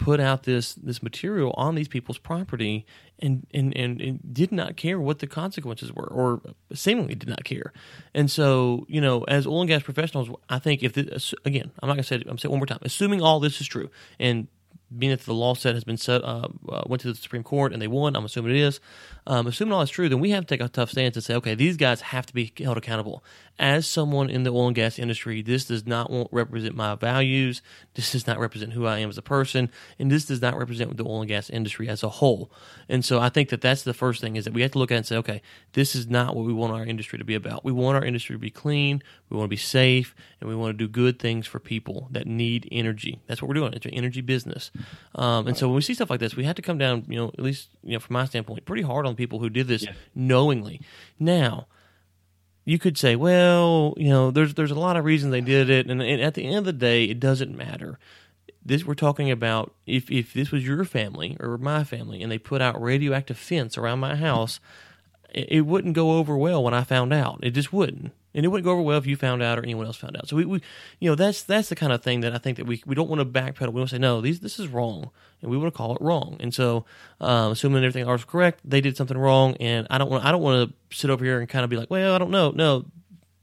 put 0.00 0.18
out 0.18 0.44
this 0.44 0.74
this 0.74 1.02
material 1.02 1.52
on 1.56 1.74
these 1.74 1.86
people's 1.86 2.16
property 2.16 2.86
and, 3.18 3.46
and, 3.52 3.76
and, 3.76 4.00
and, 4.00 4.18
did 4.32 4.50
not 4.50 4.76
care 4.76 4.98
what 4.98 5.18
the 5.18 5.26
consequences 5.26 5.92
were, 5.92 6.06
or 6.06 6.40
seemingly 6.72 7.14
did 7.14 7.28
not 7.28 7.44
care. 7.44 7.70
And 8.14 8.30
so, 8.30 8.86
you 8.88 9.02
know, 9.02 9.24
as 9.24 9.46
oil 9.46 9.60
and 9.60 9.68
gas 9.68 9.82
professionals, 9.82 10.30
I 10.48 10.58
think 10.58 10.82
if 10.82 10.94
this, 10.94 11.34
again, 11.44 11.70
I'm 11.82 11.88
not 11.88 11.94
going 11.94 12.02
to 12.02 12.08
say 12.08 12.16
it, 12.16 12.26
I'm 12.26 12.38
saying 12.38 12.50
one 12.50 12.60
more 12.60 12.66
time, 12.66 12.78
assuming 12.80 13.20
all 13.20 13.40
this 13.40 13.60
is 13.60 13.66
true, 13.66 13.90
and 14.18 14.48
being 14.96 15.10
that 15.10 15.20
the 15.20 15.34
law 15.34 15.54
set 15.54 15.74
has 15.74 15.84
been 15.84 15.98
set, 15.98 16.24
uh, 16.24 16.48
went 16.86 17.02
to 17.02 17.12
the 17.12 17.14
Supreme 17.14 17.44
Court 17.44 17.72
and 17.72 17.80
they 17.80 17.86
won, 17.86 18.16
I'm 18.16 18.24
assuming 18.24 18.56
it 18.56 18.60
is. 18.60 18.80
Um, 19.26 19.46
assuming 19.46 19.72
all 19.72 19.80
that's 19.80 19.90
true, 19.90 20.08
then 20.08 20.20
we 20.20 20.30
have 20.30 20.46
to 20.46 20.56
take 20.56 20.64
a 20.64 20.68
tough 20.68 20.90
stance 20.90 21.16
and 21.16 21.24
say, 21.24 21.34
okay, 21.34 21.54
these 21.54 21.76
guys 21.76 22.00
have 22.00 22.26
to 22.26 22.34
be 22.34 22.52
held 22.58 22.76
accountable. 22.76 23.22
As 23.58 23.86
someone 23.86 24.30
in 24.30 24.42
the 24.42 24.50
oil 24.50 24.68
and 24.68 24.74
gas 24.74 24.98
industry, 24.98 25.42
this 25.42 25.66
does 25.66 25.86
not 25.86 26.10
represent 26.32 26.74
my 26.74 26.94
values. 26.94 27.60
This 27.94 28.12
does 28.12 28.26
not 28.26 28.38
represent 28.38 28.72
who 28.72 28.86
I 28.86 29.00
am 29.00 29.10
as 29.10 29.18
a 29.18 29.22
person, 29.22 29.70
and 29.98 30.10
this 30.10 30.24
does 30.24 30.40
not 30.40 30.56
represent 30.56 30.96
the 30.96 31.04
oil 31.04 31.20
and 31.20 31.28
gas 31.28 31.50
industry 31.50 31.86
as 31.88 32.02
a 32.02 32.08
whole. 32.08 32.50
And 32.88 33.04
so 33.04 33.20
I 33.20 33.28
think 33.28 33.50
that 33.50 33.60
that's 33.60 33.82
the 33.82 33.92
first 33.92 34.22
thing 34.22 34.36
is 34.36 34.46
that 34.46 34.54
we 34.54 34.62
have 34.62 34.70
to 34.72 34.78
look 34.78 34.90
at 34.90 34.96
and 34.96 35.06
say, 35.06 35.16
okay, 35.16 35.42
this 35.74 35.94
is 35.94 36.08
not 36.08 36.34
what 36.34 36.46
we 36.46 36.54
want 36.54 36.72
our 36.72 36.84
industry 36.84 37.18
to 37.18 37.24
be 37.24 37.34
about. 37.34 37.64
We 37.64 37.72
want 37.72 37.96
our 37.96 38.04
industry 38.04 38.34
to 38.34 38.40
be 38.40 38.50
clean, 38.50 39.02
we 39.28 39.36
want 39.36 39.48
to 39.48 39.50
be 39.50 39.56
safe, 39.56 40.14
and 40.40 40.48
we 40.48 40.56
want 40.56 40.72
to 40.72 40.84
do 40.84 40.88
good 40.88 41.18
things 41.18 41.46
for 41.46 41.58
people 41.58 42.08
that 42.12 42.26
need 42.26 42.66
energy. 42.72 43.20
That's 43.26 43.42
what 43.42 43.48
we're 43.48 43.54
doing. 43.54 43.74
It's 43.74 43.86
an 43.86 43.92
energy 43.92 44.22
business. 44.22 44.70
Um, 45.14 45.46
and 45.46 45.56
so 45.56 45.68
when 45.68 45.76
we 45.76 45.82
see 45.82 45.94
stuff 45.94 46.08
like 46.08 46.20
this, 46.20 46.34
we 46.34 46.44
have 46.44 46.56
to 46.56 46.62
come 46.62 46.78
down, 46.78 47.04
you 47.08 47.16
know, 47.16 47.28
at 47.28 47.40
least 47.40 47.68
you 47.82 47.92
know 47.92 48.00
from 48.00 48.14
my 48.14 48.24
standpoint, 48.24 48.64
pretty 48.64 48.82
hard 48.82 49.06
on 49.06 49.09
people 49.16 49.38
who 49.38 49.50
did 49.50 49.68
this 49.68 49.84
yeah. 49.84 49.92
knowingly. 50.14 50.80
Now, 51.18 51.66
you 52.64 52.78
could 52.78 52.98
say, 52.98 53.16
well, 53.16 53.94
you 53.96 54.08
know, 54.08 54.30
there's 54.30 54.54
there's 54.54 54.70
a 54.70 54.78
lot 54.78 54.96
of 54.96 55.04
reasons 55.04 55.32
they 55.32 55.40
did 55.40 55.70
it, 55.70 55.88
and, 55.88 56.02
and 56.02 56.20
at 56.20 56.34
the 56.34 56.46
end 56.46 56.58
of 56.58 56.64
the 56.64 56.72
day, 56.72 57.04
it 57.04 57.20
doesn't 57.20 57.56
matter. 57.56 57.98
This 58.64 58.84
we're 58.84 58.94
talking 58.94 59.30
about 59.30 59.74
if 59.86 60.10
if 60.10 60.32
this 60.34 60.50
was 60.50 60.66
your 60.66 60.84
family 60.84 61.36
or 61.40 61.58
my 61.58 61.84
family, 61.84 62.22
and 62.22 62.30
they 62.30 62.38
put 62.38 62.60
out 62.60 62.80
radioactive 62.80 63.38
fence 63.38 63.78
around 63.78 64.00
my 64.00 64.16
house, 64.16 64.60
it, 65.32 65.48
it 65.50 65.60
wouldn't 65.62 65.94
go 65.94 66.12
over 66.12 66.36
well 66.36 66.62
when 66.62 66.74
I 66.74 66.84
found 66.84 67.12
out. 67.12 67.40
It 67.42 67.50
just 67.50 67.72
wouldn't 67.72 68.12
and 68.34 68.44
it 68.44 68.48
wouldn't 68.48 68.64
go 68.64 68.72
over 68.72 68.82
well 68.82 68.98
if 68.98 69.06
you 69.06 69.16
found 69.16 69.42
out 69.42 69.58
or 69.58 69.62
anyone 69.62 69.86
else 69.86 69.96
found 69.96 70.16
out. 70.16 70.28
So 70.28 70.36
we, 70.36 70.44
we 70.44 70.62
you 70.98 71.10
know, 71.10 71.14
that's 71.14 71.42
that's 71.42 71.68
the 71.68 71.76
kind 71.76 71.92
of 71.92 72.02
thing 72.02 72.20
that 72.20 72.34
I 72.34 72.38
think 72.38 72.56
that 72.58 72.66
we 72.66 72.82
we 72.86 72.94
don't 72.94 73.08
want 73.08 73.20
to 73.20 73.24
backpedal. 73.24 73.72
We 73.72 73.80
want 73.80 73.90
to 73.90 73.96
say 73.96 74.00
no, 74.00 74.20
these 74.20 74.40
this 74.40 74.58
is 74.58 74.68
wrong, 74.68 75.10
and 75.42 75.50
we 75.50 75.56
want 75.56 75.72
to 75.72 75.76
call 75.76 75.94
it 75.94 76.00
wrong. 76.00 76.36
And 76.40 76.54
so, 76.54 76.84
um, 77.20 77.52
assuming 77.52 77.84
everything 77.84 78.08
is 78.08 78.24
correct, 78.24 78.60
they 78.64 78.80
did 78.80 78.96
something 78.96 79.18
wrong, 79.18 79.56
and 79.56 79.86
I 79.90 79.98
don't 79.98 80.10
want 80.10 80.24
I 80.24 80.32
don't 80.32 80.42
want 80.42 80.70
to 80.70 80.96
sit 80.96 81.10
over 81.10 81.24
here 81.24 81.40
and 81.40 81.48
kind 81.48 81.64
of 81.64 81.70
be 81.70 81.76
like, 81.76 81.90
well, 81.90 82.14
I 82.14 82.18
don't 82.18 82.30
know, 82.30 82.50
no, 82.50 82.86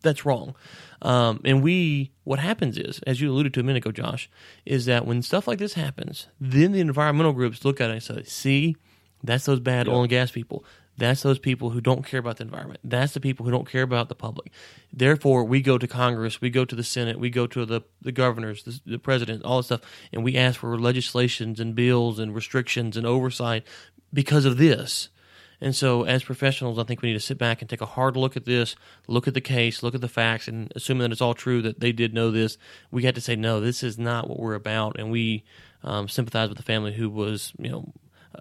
that's 0.02 0.26
wrong. 0.26 0.56
Um, 1.02 1.42
and 1.46 1.62
we, 1.62 2.12
what 2.24 2.40
happens 2.40 2.78
is, 2.78 3.00
as 3.06 3.22
you 3.22 3.32
alluded 3.32 3.54
to 3.54 3.60
a 3.60 3.64
minute 3.64 3.86
ago, 3.86 3.92
Josh, 3.92 4.30
is 4.66 4.86
that 4.86 5.06
when 5.06 5.22
stuff 5.22 5.48
like 5.48 5.60
this 5.60 5.74
happens, 5.74 6.28
then 6.42 6.72
the 6.72 6.80
environmental 6.80 7.34
groups 7.34 7.64
look 7.64 7.80
at 7.80 7.90
it 7.92 7.94
and 7.94 8.04
say, 8.04 8.24
see, 8.24 8.78
that's 9.24 9.46
those 9.46 9.60
bad 9.60 9.86
yep. 9.86 9.94
oil 9.94 10.02
and 10.02 10.10
gas 10.10 10.32
people. 10.32 10.66
That's 10.98 11.22
those 11.22 11.38
people 11.38 11.70
who 11.70 11.80
don't 11.80 12.06
care 12.06 12.20
about 12.20 12.38
the 12.38 12.44
environment. 12.44 12.80
That's 12.84 13.14
the 13.14 13.20
people 13.20 13.46
who 13.46 13.52
don't 13.52 13.70
care 13.70 13.84
about 13.84 14.10
the 14.10 14.16
public. 14.16 14.52
Therefore, 14.92 15.44
we 15.44 15.62
go 15.62 15.78
to 15.78 15.88
Congress, 15.88 16.42
we 16.42 16.50
go 16.50 16.66
to 16.66 16.76
the 16.76 16.84
Senate, 16.84 17.20
we 17.20 17.30
go 17.30 17.46
to 17.48 17.66
the, 17.66 17.82
the 18.02 18.12
governors, 18.12 18.64
the, 18.64 18.80
the 18.86 19.00
president, 19.00 19.44
all 19.44 19.58
this 19.58 19.68
stuff, 19.68 19.82
and 20.12 20.24
we 20.24 20.36
ask 20.36 20.60
for 20.60 20.78
legislations 20.80 21.60
and 21.60 21.76
bills 21.76 22.18
and 22.18 22.34
restrictions 22.34 22.98
and 22.98 23.06
oversight 23.06 23.64
because 24.12 24.46
of 24.46 24.58
this. 24.58 25.10
And 25.60 25.76
so, 25.76 26.04
as 26.04 26.24
professionals, 26.24 26.78
I 26.78 26.84
think 26.84 27.02
we 27.02 27.10
need 27.10 27.16
to 27.16 27.20
sit 27.20 27.40
back 27.40 27.62
and 27.62 27.70
take 27.70 27.82
a 27.82 27.86
hard 27.88 28.16
look 28.16 28.38
at 28.38 28.46
this, 28.46 28.76
look 29.08 29.28
at 29.28 29.34
the 29.34 29.42
case, 29.42 29.82
look 29.82 29.96
at 29.96 30.02
the 30.02 30.08
facts, 30.08 30.48
and 30.48 30.72
assuming 30.76 31.02
that 31.02 31.12
it's 31.12 31.22
all 31.22 31.34
true 31.34 31.64
that 31.64 31.80
they 31.80 31.92
did 31.92 32.14
know 32.14 32.30
this, 32.30 32.60
we 32.92 33.04
had 33.04 33.16
to 33.16 33.22
say, 33.22 33.36
no, 33.36 33.60
this 33.60 33.82
is 33.82 33.98
not 33.98 34.30
what 34.30 34.40
we're 34.40 34.54
about. 34.54 35.00
And 35.00 35.10
we 35.10 35.44
um, 35.84 36.08
sympathize 36.08 36.50
with 36.50 36.58
the 36.58 36.64
family 36.64 36.94
who 36.94 37.10
was, 37.10 37.54
you 37.58 37.72
know, 37.72 37.92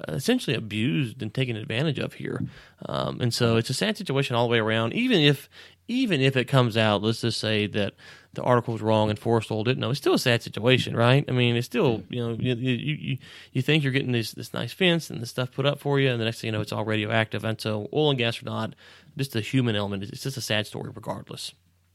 essentially 0.09 0.57
abused 0.57 1.23
and 1.23 1.33
taken 1.33 1.57
advantage 1.57 1.99
of 1.99 2.15
here. 2.15 2.43
Um, 2.87 3.21
and 3.21 3.33
so 3.33 3.57
it's 3.57 3.71
a 3.71 3.75
sad 3.75 3.97
situation 3.97 4.37
all 4.37 4.47
the 4.47 4.53
way 4.53 4.59
around. 4.59 4.93
Even 4.95 5.21
if 5.21 5.49
even 5.89 6.21
if 6.21 6.37
it 6.37 6.47
comes 6.47 6.77
out, 6.77 7.03
let's 7.03 7.21
just 7.21 7.39
say 7.39 7.67
that 7.69 7.95
the 8.33 8.43
article 8.43 8.73
was 8.73 8.83
wrong 8.83 9.09
and 9.09 9.19
Forest 9.19 9.51
Oil 9.51 9.65
didn't 9.65 9.79
know, 9.79 9.91
it's 9.91 10.01
still 10.01 10.15
a 10.15 10.19
sad 10.19 10.43
situation, 10.43 10.97
right? 10.97 11.25
I 11.29 11.33
mean, 11.33 11.57
it's 11.57 11.67
still 11.67 12.03
you 12.11 12.21
know 12.21 12.37
you 12.39 12.55
you, 12.55 13.19
you 13.53 13.63
think 13.63 13.83
you're 13.83 13.93
getting 13.93 14.13
this 14.13 14.33
this 14.33 14.53
nice 14.53 14.73
fence 14.73 15.11
and 15.11 15.21
this 15.21 15.31
stuff 15.31 15.53
put 15.53 15.67
up 15.67 15.79
for 15.79 15.99
you, 16.01 16.11
and 16.11 16.21
the 16.21 16.25
next 16.25 16.41
thing 16.41 16.49
you 16.49 16.53
know, 16.53 16.61
it's 16.61 16.73
all 16.73 16.85
radioactive. 16.85 17.45
And 17.45 17.61
so, 17.61 17.89
oil 17.93 18.11
and 18.11 18.19
gas 18.19 18.43
or 18.43 18.47
not, 18.47 18.75
just 19.17 19.33
the 19.33 19.41
human 19.41 19.77
element, 19.77 20.03
it's 20.03 20.23
just 20.23 20.37
a 20.37 20.43
sad 20.43 20.67
story, 20.67 20.91
regardless. 20.95 21.53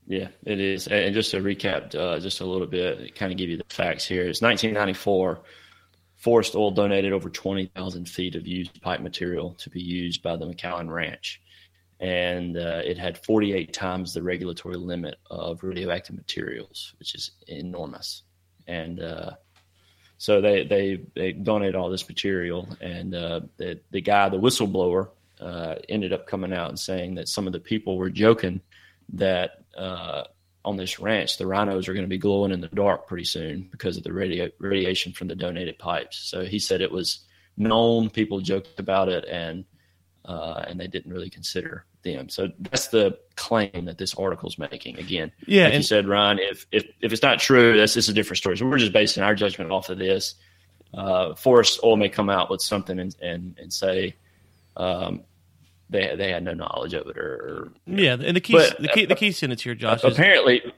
Yeah, 0.07 0.27
it 0.45 0.59
is. 0.59 0.87
And 0.87 1.13
just 1.13 1.31
to 1.31 1.37
recap, 1.37 1.95
uh, 1.95 2.19
just 2.19 2.41
a 2.41 2.45
little 2.45 2.67
bit, 2.67 3.15
kind 3.15 3.31
of 3.31 3.37
give 3.37 3.49
you 3.49 3.57
the 3.57 3.63
facts 3.69 4.05
here. 4.05 4.23
It's 4.23 4.41
1994. 4.41 5.39
Forest 6.21 6.55
Oil 6.55 6.69
donated 6.69 7.13
over 7.13 7.31
20,000 7.31 8.07
feet 8.07 8.35
of 8.35 8.45
used 8.45 8.79
pipe 8.81 9.01
material 9.01 9.55
to 9.55 9.71
be 9.71 9.81
used 9.81 10.21
by 10.21 10.35
the 10.35 10.45
McAllen 10.45 10.87
Ranch. 10.87 11.41
And 11.99 12.57
uh, 12.57 12.81
it 12.85 12.99
had 12.99 13.17
48 13.17 13.73
times 13.73 14.13
the 14.13 14.21
regulatory 14.21 14.75
limit 14.75 15.15
of 15.31 15.63
radioactive 15.63 16.15
materials, 16.15 16.93
which 16.99 17.15
is 17.15 17.31
enormous. 17.47 18.21
And 18.67 19.01
uh, 19.01 19.31
so 20.19 20.41
they, 20.41 20.63
they, 20.63 21.01
they 21.15 21.31
donated 21.31 21.73
all 21.73 21.89
this 21.89 22.07
material. 22.07 22.69
And 22.81 23.15
uh, 23.15 23.41
the, 23.57 23.79
the 23.89 24.01
guy, 24.01 24.29
the 24.29 24.39
whistleblower, 24.39 25.09
uh, 25.39 25.75
ended 25.89 26.13
up 26.13 26.27
coming 26.27 26.53
out 26.53 26.69
and 26.69 26.79
saying 26.79 27.15
that 27.15 27.29
some 27.29 27.47
of 27.47 27.53
the 27.53 27.59
people 27.59 27.97
were 27.97 28.11
joking 28.11 28.61
that 29.13 29.63
uh, 29.75 30.25
on 30.63 30.77
this 30.77 30.99
ranch, 30.99 31.37
the 31.37 31.47
rhinos 31.47 31.87
are 31.87 31.93
going 31.93 32.05
to 32.05 32.09
be 32.09 32.17
glowing 32.17 32.51
in 32.51 32.61
the 32.61 32.67
dark 32.67 33.07
pretty 33.07 33.23
soon 33.23 33.67
because 33.71 33.97
of 33.97 34.03
the 34.03 34.13
radio, 34.13 34.49
radiation 34.59 35.11
from 35.11 35.27
the 35.27 35.35
donated 35.35 35.79
pipes. 35.79 36.17
So 36.17 36.45
he 36.45 36.59
said 36.59 36.81
it 36.81 36.91
was 36.91 37.19
known. 37.57 38.09
People 38.09 38.41
joked 38.41 38.79
about 38.79 39.09
it, 39.09 39.25
and 39.25 39.65
uh, 40.25 40.63
and 40.67 40.79
they 40.79 40.87
didn't 40.87 41.11
really 41.11 41.29
consider 41.29 41.85
them. 42.03 42.29
So 42.29 42.49
that's 42.59 42.87
the 42.87 43.17
claim 43.35 43.85
that 43.85 43.97
this 43.97 44.13
article 44.13 44.49
is 44.49 44.59
making. 44.59 44.99
Again, 44.99 45.31
yeah, 45.47 45.63
like 45.63 45.73
and, 45.73 45.83
you 45.83 45.87
said, 45.87 46.07
Ryan, 46.07 46.39
if 46.39 46.67
if 46.71 46.85
if 47.01 47.11
it's 47.11 47.23
not 47.23 47.39
true, 47.39 47.77
that's 47.77 47.95
this 47.95 48.05
is 48.05 48.09
a 48.09 48.13
different 48.13 48.37
story. 48.37 48.57
So 48.57 48.67
we're 48.67 48.77
just 48.77 48.93
basing 48.93 49.23
our 49.23 49.35
judgment 49.35 49.71
off 49.71 49.89
of 49.89 49.97
this. 49.97 50.35
Uh, 50.93 51.33
Forest 51.35 51.79
Oil 51.83 51.97
may 51.97 52.09
come 52.09 52.29
out 52.29 52.51
with 52.51 52.61
something 52.61 52.99
and 52.99 53.15
and, 53.21 53.57
and 53.59 53.73
say. 53.73 54.15
Um, 54.77 55.23
they 55.91 56.15
they 56.15 56.31
had 56.31 56.43
no 56.43 56.53
knowledge 56.53 56.93
of 56.93 57.07
it 57.07 57.17
or, 57.17 57.33
or 57.33 57.71
yeah 57.85 58.13
and 58.13 58.35
the 58.35 58.41
key 58.41 58.53
but, 58.53 58.81
the 58.81 58.87
key 58.87 59.05
the 59.05 59.15
key 59.15 59.31
sentence 59.31 59.61
here 59.61 59.75
Josh 59.75 60.03
apparently 60.03 60.57
is, 60.57 60.71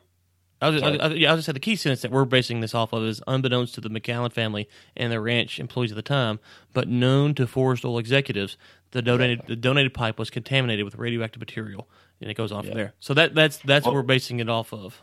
I 0.64 0.70
was, 0.70 0.82
just, 0.82 1.02
I, 1.02 1.08
yeah, 1.08 1.30
I 1.30 1.34
was 1.34 1.40
just 1.40 1.48
saying 1.48 1.56
the 1.56 1.60
key 1.60 1.76
sentence 1.76 2.04
that 2.04 2.12
we're 2.12 2.24
basing 2.24 2.62
this 2.62 2.74
off 2.74 2.94
of 2.94 3.04
is 3.04 3.22
unbeknownst 3.28 3.76
to 3.76 3.82
the 3.82 3.90
McAllen 3.90 4.32
family 4.32 4.70
and 4.96 5.12
the 5.12 5.20
ranch 5.20 5.60
employees 5.60 5.92
at 5.92 5.98
the 5.98 6.02
time, 6.02 6.40
but 6.72 6.88
known 6.88 7.36
to 7.36 7.46
Forest 7.46 7.84
Oil 7.84 7.98
executives, 7.98 8.56
the 8.92 9.02
donated 9.02 9.42
the 9.48 9.58
donated 9.58 9.94
pipe 9.94 10.18
was 10.18 10.30
contaminated 10.30 10.86
with 10.86 10.96
radioactive 10.96 11.42
material, 11.42 11.90
and 12.22 12.32
it 12.32 12.36
goes 12.36 12.54
off 12.54 12.66
yeah. 12.66 12.74
there. 12.74 12.94
So 13.02 13.14
that 13.14 13.36
that's 13.36 13.58
that's 13.58 13.86
what 13.86 13.94
we're 13.94 14.04
basing 14.04 14.40
it 14.40 14.48
off 14.48 14.72
of. 14.72 15.02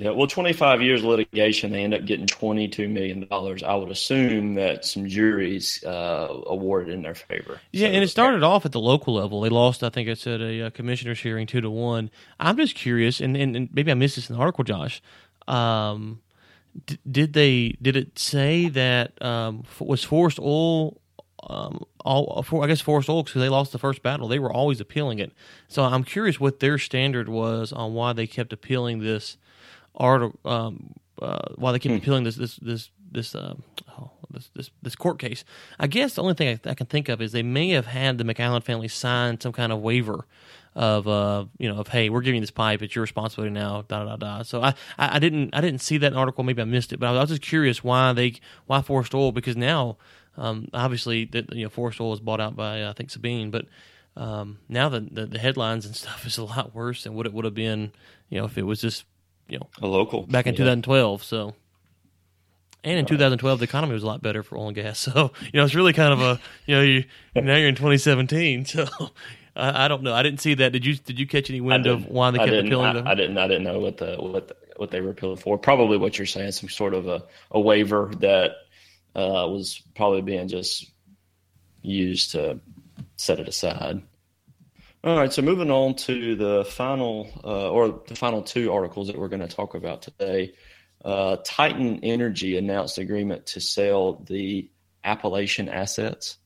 Yeah, 0.00 0.12
well, 0.12 0.26
25 0.26 0.80
years 0.80 1.02
of 1.02 1.08
litigation, 1.08 1.72
they 1.72 1.84
end 1.84 1.92
up 1.92 2.06
getting 2.06 2.26
22 2.26 2.88
million 2.88 3.28
dollars. 3.28 3.62
I 3.62 3.74
would 3.74 3.90
assume 3.90 4.54
that 4.54 4.86
some 4.86 5.06
juries 5.06 5.84
uh, 5.84 6.40
awarded 6.46 6.94
in 6.94 7.02
their 7.02 7.14
favor. 7.14 7.60
Yeah, 7.70 7.88
so, 7.88 7.92
and 7.92 8.04
it 8.04 8.08
started 8.08 8.42
off 8.42 8.64
at 8.64 8.72
the 8.72 8.80
local 8.80 9.12
level. 9.12 9.42
They 9.42 9.50
lost, 9.50 9.84
I 9.84 9.90
think, 9.90 10.08
it's 10.08 10.26
at 10.26 10.40
a, 10.40 10.60
a 10.60 10.66
uh, 10.68 10.70
commissioner's 10.70 11.20
hearing 11.20 11.46
two 11.46 11.60
to 11.60 11.68
one. 11.68 12.10
I'm 12.38 12.56
just 12.56 12.76
curious, 12.76 13.20
and, 13.20 13.36
and, 13.36 13.54
and 13.54 13.68
maybe 13.74 13.90
I 13.90 13.94
missed 13.94 14.16
this 14.16 14.30
in 14.30 14.36
the 14.36 14.40
article, 14.40 14.64
Josh. 14.64 15.02
Um, 15.46 16.22
d- 16.86 16.96
did 17.10 17.34
they 17.34 17.76
did 17.82 17.94
it 17.94 18.18
say 18.18 18.70
that 18.70 19.22
um, 19.22 19.64
was 19.80 20.02
Forest 20.02 20.40
Oil 20.40 20.98
um, 21.42 21.84
all 22.06 22.42
for 22.42 22.64
I 22.64 22.68
guess 22.68 22.80
Forest 22.80 23.10
Oil 23.10 23.22
because 23.22 23.38
they 23.42 23.50
lost 23.50 23.72
the 23.72 23.78
first 23.78 24.02
battle. 24.02 24.28
They 24.28 24.38
were 24.38 24.52
always 24.52 24.80
appealing 24.80 25.18
it. 25.18 25.32
So 25.68 25.82
I'm 25.84 26.04
curious 26.04 26.40
what 26.40 26.60
their 26.60 26.78
standard 26.78 27.28
was 27.28 27.70
on 27.70 27.92
why 27.92 28.14
they 28.14 28.26
kept 28.26 28.54
appealing 28.54 29.00
this 29.00 29.36
article 30.00 30.38
um, 30.44 30.94
uh, 31.20 31.54
while 31.56 31.72
they 31.72 31.78
keep 31.78 31.92
hmm. 31.92 31.98
appealing 31.98 32.24
this 32.24 32.36
this 32.36 32.56
this 32.56 32.90
this, 33.12 33.34
uh, 33.34 33.54
oh, 33.98 34.10
this 34.30 34.50
this 34.54 34.70
this 34.82 34.96
court 34.96 35.18
case. 35.18 35.44
I 35.78 35.86
guess 35.86 36.14
the 36.14 36.22
only 36.22 36.34
thing 36.34 36.60
I, 36.64 36.70
I, 36.70 36.74
can 36.74 36.86
think 36.86 37.08
of 37.08 37.20
is 37.20 37.32
they 37.32 37.42
may 37.42 37.70
have 37.70 37.86
had 37.86 38.18
the 38.18 38.24
McAllen 38.24 38.62
family 38.62 38.88
sign 38.88 39.40
some 39.40 39.52
kind 39.52 39.72
of 39.72 39.80
waiver 39.80 40.26
of 40.74 41.08
uh, 41.08 41.44
you 41.58 41.68
know 41.68 41.80
of 41.80 41.88
hey, 41.88 42.08
we're 42.08 42.20
giving 42.20 42.36
you 42.36 42.40
this 42.40 42.50
pipe, 42.50 42.82
it's 42.82 42.94
your 42.94 43.02
responsibility 43.02 43.52
now. 43.52 43.84
Da 43.88 44.04
da 44.04 44.16
da. 44.16 44.42
So 44.42 44.62
I, 44.62 44.70
I, 44.98 45.16
I 45.16 45.18
didn't 45.18 45.54
I 45.54 45.60
didn't 45.60 45.80
see 45.80 45.98
that 45.98 46.14
article. 46.14 46.44
Maybe 46.44 46.62
I 46.62 46.66
missed 46.66 46.92
it, 46.92 47.00
but 47.00 47.08
I 47.08 47.10
was, 47.12 47.18
I 47.18 47.22
was 47.22 47.30
just 47.30 47.42
curious 47.42 47.84
why 47.84 48.12
they 48.12 48.34
why 48.66 48.80
Forest 48.80 49.14
Oil 49.14 49.32
because 49.32 49.56
now 49.56 49.96
um, 50.36 50.68
obviously 50.72 51.24
that 51.26 51.54
you 51.54 51.64
know 51.64 51.70
Forest 51.70 52.00
Oil 52.00 52.10
was 52.10 52.20
bought 52.20 52.40
out 52.40 52.56
by 52.56 52.82
uh, 52.82 52.90
I 52.90 52.92
think 52.92 53.10
Sabine, 53.10 53.50
but 53.50 53.66
um, 54.16 54.58
now 54.68 54.88
the, 54.88 55.00
the, 55.00 55.26
the 55.26 55.38
headlines 55.38 55.86
and 55.86 55.96
stuff 55.96 56.26
is 56.26 56.38
a 56.38 56.44
lot 56.44 56.74
worse 56.74 57.04
than 57.04 57.14
what 57.14 57.26
it 57.26 57.32
would 57.32 57.44
have 57.44 57.54
been, 57.54 57.92
you 58.28 58.38
know, 58.38 58.44
if 58.44 58.56
it 58.56 58.62
was 58.62 58.80
just 58.80 59.04
you 59.50 59.58
know 59.58 59.68
a 59.82 59.86
local 59.86 60.22
back 60.22 60.46
in 60.46 60.54
yeah. 60.54 60.58
2012. 60.58 61.22
So, 61.22 61.54
and 62.84 62.98
in 62.98 63.06
2012 63.06 63.58
the 63.58 63.64
economy 63.64 63.92
was 63.92 64.02
a 64.02 64.06
lot 64.06 64.22
better 64.22 64.42
for 64.42 64.56
oil 64.56 64.68
and 64.68 64.74
gas. 64.74 64.98
So 65.12 65.32
you 65.42 65.58
know 65.58 65.64
it's 65.64 65.74
really 65.74 65.92
kind 65.92 66.12
of 66.12 66.20
a 66.20 66.40
you 66.66 66.76
know 66.76 66.82
you 66.82 67.04
now 67.34 67.56
you're 67.56 67.68
in 67.68 67.74
2017. 67.74 68.64
So 68.66 68.86
I, 69.56 69.84
I, 69.84 69.88
don't 69.88 70.02
know. 70.02 70.14
I 70.14 70.22
didn't 70.22 70.40
see 70.40 70.54
that. 70.54 70.72
Did 70.72 70.86
you 70.86 70.94
did 70.94 71.18
you 71.18 71.26
catch 71.26 71.50
any 71.50 71.60
wind 71.60 71.86
of 71.86 72.06
why 72.06 72.30
they 72.30 72.38
kept 72.38 72.52
appealing? 72.52 73.06
I, 73.06 73.10
I, 73.10 73.14
didn't. 73.14 73.36
I 73.36 73.48
didn't 73.48 73.64
know 73.64 73.80
what 73.80 73.98
the 73.98 74.16
what 74.16 74.48
the, 74.48 74.56
what 74.76 74.90
they 74.90 75.00
were 75.00 75.10
appealing 75.10 75.36
for. 75.36 75.58
Probably 75.58 75.98
what 75.98 76.18
you're 76.18 76.26
saying, 76.26 76.52
some 76.52 76.68
sort 76.68 76.94
of 76.94 77.08
a, 77.08 77.24
a 77.50 77.60
waiver 77.60 78.12
that 78.20 78.52
uh, 79.14 79.46
was 79.48 79.82
probably 79.94 80.22
being 80.22 80.48
just 80.48 80.90
used 81.82 82.32
to 82.32 82.60
set 83.16 83.40
it 83.40 83.48
aside. 83.48 84.02
All 85.02 85.16
right, 85.16 85.32
so 85.32 85.40
moving 85.40 85.70
on 85.70 85.94
to 85.94 86.36
the 86.36 86.62
final 86.62 87.30
uh, 87.42 87.70
or 87.70 88.02
the 88.06 88.14
final 88.14 88.42
two 88.42 88.70
articles 88.70 89.06
that 89.06 89.16
we're 89.16 89.28
going 89.28 89.40
to 89.40 89.48
talk 89.48 89.74
about 89.74 90.02
today. 90.02 90.52
Uh, 91.02 91.38
Titan 91.42 92.00
Energy 92.02 92.58
announced 92.58 92.98
agreement 92.98 93.46
to 93.46 93.60
sell 93.60 94.22
the 94.26 94.70
Appalachian 95.02 95.70
assets, 95.70 96.36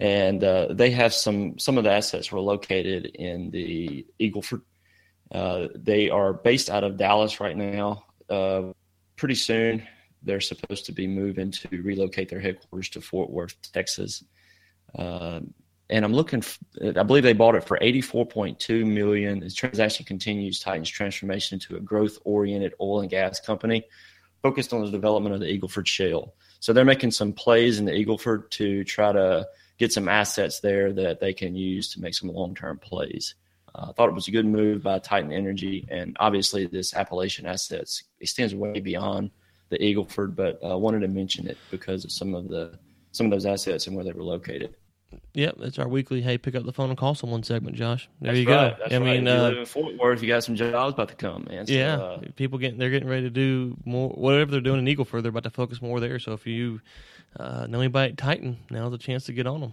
and 0.00 0.42
uh, 0.42 0.72
they 0.72 0.90
have 0.90 1.14
some 1.14 1.56
some 1.60 1.78
of 1.78 1.84
the 1.84 1.92
assets 1.92 2.32
were 2.32 2.40
located 2.40 3.06
in 3.06 3.52
the 3.52 4.04
Eagleford. 4.18 4.62
Uh, 5.30 5.68
they 5.76 6.10
are 6.10 6.32
based 6.32 6.68
out 6.70 6.82
of 6.82 6.96
Dallas 6.96 7.38
right 7.38 7.56
now. 7.56 8.04
Uh, 8.28 8.72
pretty 9.14 9.36
soon, 9.36 9.86
they're 10.24 10.40
supposed 10.40 10.86
to 10.86 10.92
be 10.92 11.06
moving 11.06 11.52
to 11.52 11.68
relocate 11.82 12.30
their 12.30 12.40
headquarters 12.40 12.88
to 12.88 13.00
Fort 13.00 13.30
Worth, 13.30 13.54
Texas. 13.72 14.24
And 15.90 16.04
I'm 16.04 16.14
looking. 16.14 16.42
I 16.82 17.02
believe 17.02 17.22
they 17.24 17.34
bought 17.34 17.56
it 17.56 17.64
for 17.64 17.78
84.2 17.78 18.86
million. 18.86 19.40
The 19.40 19.50
transaction 19.50 20.06
continues 20.06 20.58
Titan's 20.58 20.88
transformation 20.88 21.56
into 21.56 21.76
a 21.76 21.80
growth-oriented 21.80 22.74
oil 22.80 23.00
and 23.00 23.10
gas 23.10 23.38
company 23.40 23.84
focused 24.42 24.72
on 24.72 24.84
the 24.84 24.90
development 24.90 25.34
of 25.34 25.40
the 25.40 25.46
Eagleford 25.46 25.86
Shale. 25.86 26.34
So 26.60 26.72
they're 26.72 26.84
making 26.84 27.10
some 27.10 27.32
plays 27.32 27.78
in 27.78 27.84
the 27.84 27.92
Eagleford 27.92 28.50
to 28.50 28.84
try 28.84 29.12
to 29.12 29.46
get 29.78 29.92
some 29.92 30.08
assets 30.08 30.60
there 30.60 30.92
that 30.92 31.20
they 31.20 31.32
can 31.32 31.54
use 31.54 31.92
to 31.92 32.00
make 32.00 32.14
some 32.14 32.30
long-term 32.30 32.78
plays. 32.78 33.34
Uh, 33.74 33.86
I 33.88 33.92
thought 33.92 34.08
it 34.08 34.14
was 34.14 34.28
a 34.28 34.32
good 34.32 34.46
move 34.46 34.82
by 34.82 34.98
Titan 34.98 35.32
Energy, 35.32 35.86
and 35.90 36.16
obviously 36.20 36.66
this 36.66 36.94
Appalachian 36.94 37.46
assets 37.46 38.04
extends 38.20 38.54
way 38.54 38.80
beyond 38.80 39.30
the 39.70 39.78
Eagleford, 39.78 40.36
but 40.36 40.58
I 40.62 40.70
uh, 40.70 40.76
wanted 40.76 41.00
to 41.00 41.08
mention 41.08 41.46
it 41.48 41.58
because 41.70 42.04
of 42.04 42.12
some 42.12 42.34
of 42.34 42.48
the 42.48 42.78
some 43.12 43.26
of 43.26 43.32
those 43.32 43.46
assets 43.46 43.86
and 43.86 43.94
where 43.94 44.04
they 44.04 44.12
were 44.12 44.24
located. 44.24 44.76
Yep, 45.34 45.56
it's 45.60 45.78
our 45.78 45.88
weekly. 45.88 46.20
Hey, 46.20 46.38
pick 46.38 46.54
up 46.54 46.64
the 46.64 46.72
phone 46.72 46.90
and 46.90 46.98
call 46.98 47.14
someone 47.14 47.42
segment, 47.42 47.76
Josh. 47.76 48.08
There 48.20 48.32
That's 48.32 48.40
you 48.40 48.48
right. 48.48 48.70
go. 48.70 48.76
That's 48.78 48.94
I 48.94 48.98
right. 48.98 49.04
mean, 49.04 49.26
if 49.26 49.34
you 49.34 49.40
uh, 49.40 49.48
live 49.48 49.58
in 49.58 49.66
Fort 49.66 49.96
Worth, 49.96 50.22
you 50.22 50.28
got 50.28 50.44
some 50.44 50.56
jobs 50.56 50.94
about 50.94 51.08
to 51.08 51.14
come, 51.14 51.46
man. 51.48 51.66
So, 51.66 51.72
yeah, 51.72 51.96
uh, 51.96 52.20
people 52.36 52.58
getting 52.58 52.78
they're 52.78 52.90
getting 52.90 53.08
ready 53.08 53.22
to 53.22 53.30
do 53.30 53.76
more. 53.84 54.10
Whatever 54.10 54.52
they're 54.52 54.60
doing 54.60 54.78
in 54.78 54.88
Eagle, 54.88 55.04
Eagleford, 55.04 55.22
they're 55.22 55.30
about 55.30 55.44
to 55.44 55.50
focus 55.50 55.82
more 55.82 56.00
there. 56.00 56.18
So 56.18 56.32
if 56.32 56.46
you 56.46 56.80
uh, 57.38 57.66
know 57.66 57.80
anybody 57.80 58.12
at 58.12 58.18
Titan, 58.18 58.58
now's 58.70 58.92
a 58.92 58.98
chance 58.98 59.24
to 59.24 59.32
get 59.32 59.46
on 59.46 59.60
them. 59.60 59.72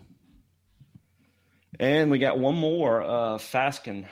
And 1.80 2.12
we 2.12 2.20
got 2.20 2.38
one 2.38 2.56
more, 2.56 3.02
uh, 3.02 3.38
Fasken. 3.38 4.06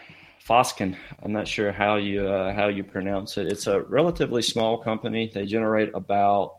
Foskin. 0.50 0.98
I'm 1.22 1.32
not 1.32 1.48
sure 1.48 1.72
how 1.72 1.98
you 1.98 2.28
uh, 2.28 2.54
how 2.54 2.70
you 2.70 2.84
pronounce 2.84 3.38
it. 3.38 3.48
It's 3.48 3.68
a 3.68 3.82
relatively 3.82 4.42
small 4.42 4.80
company. 4.80 5.30
They 5.32 5.46
generate 5.46 5.92
about 5.94 6.56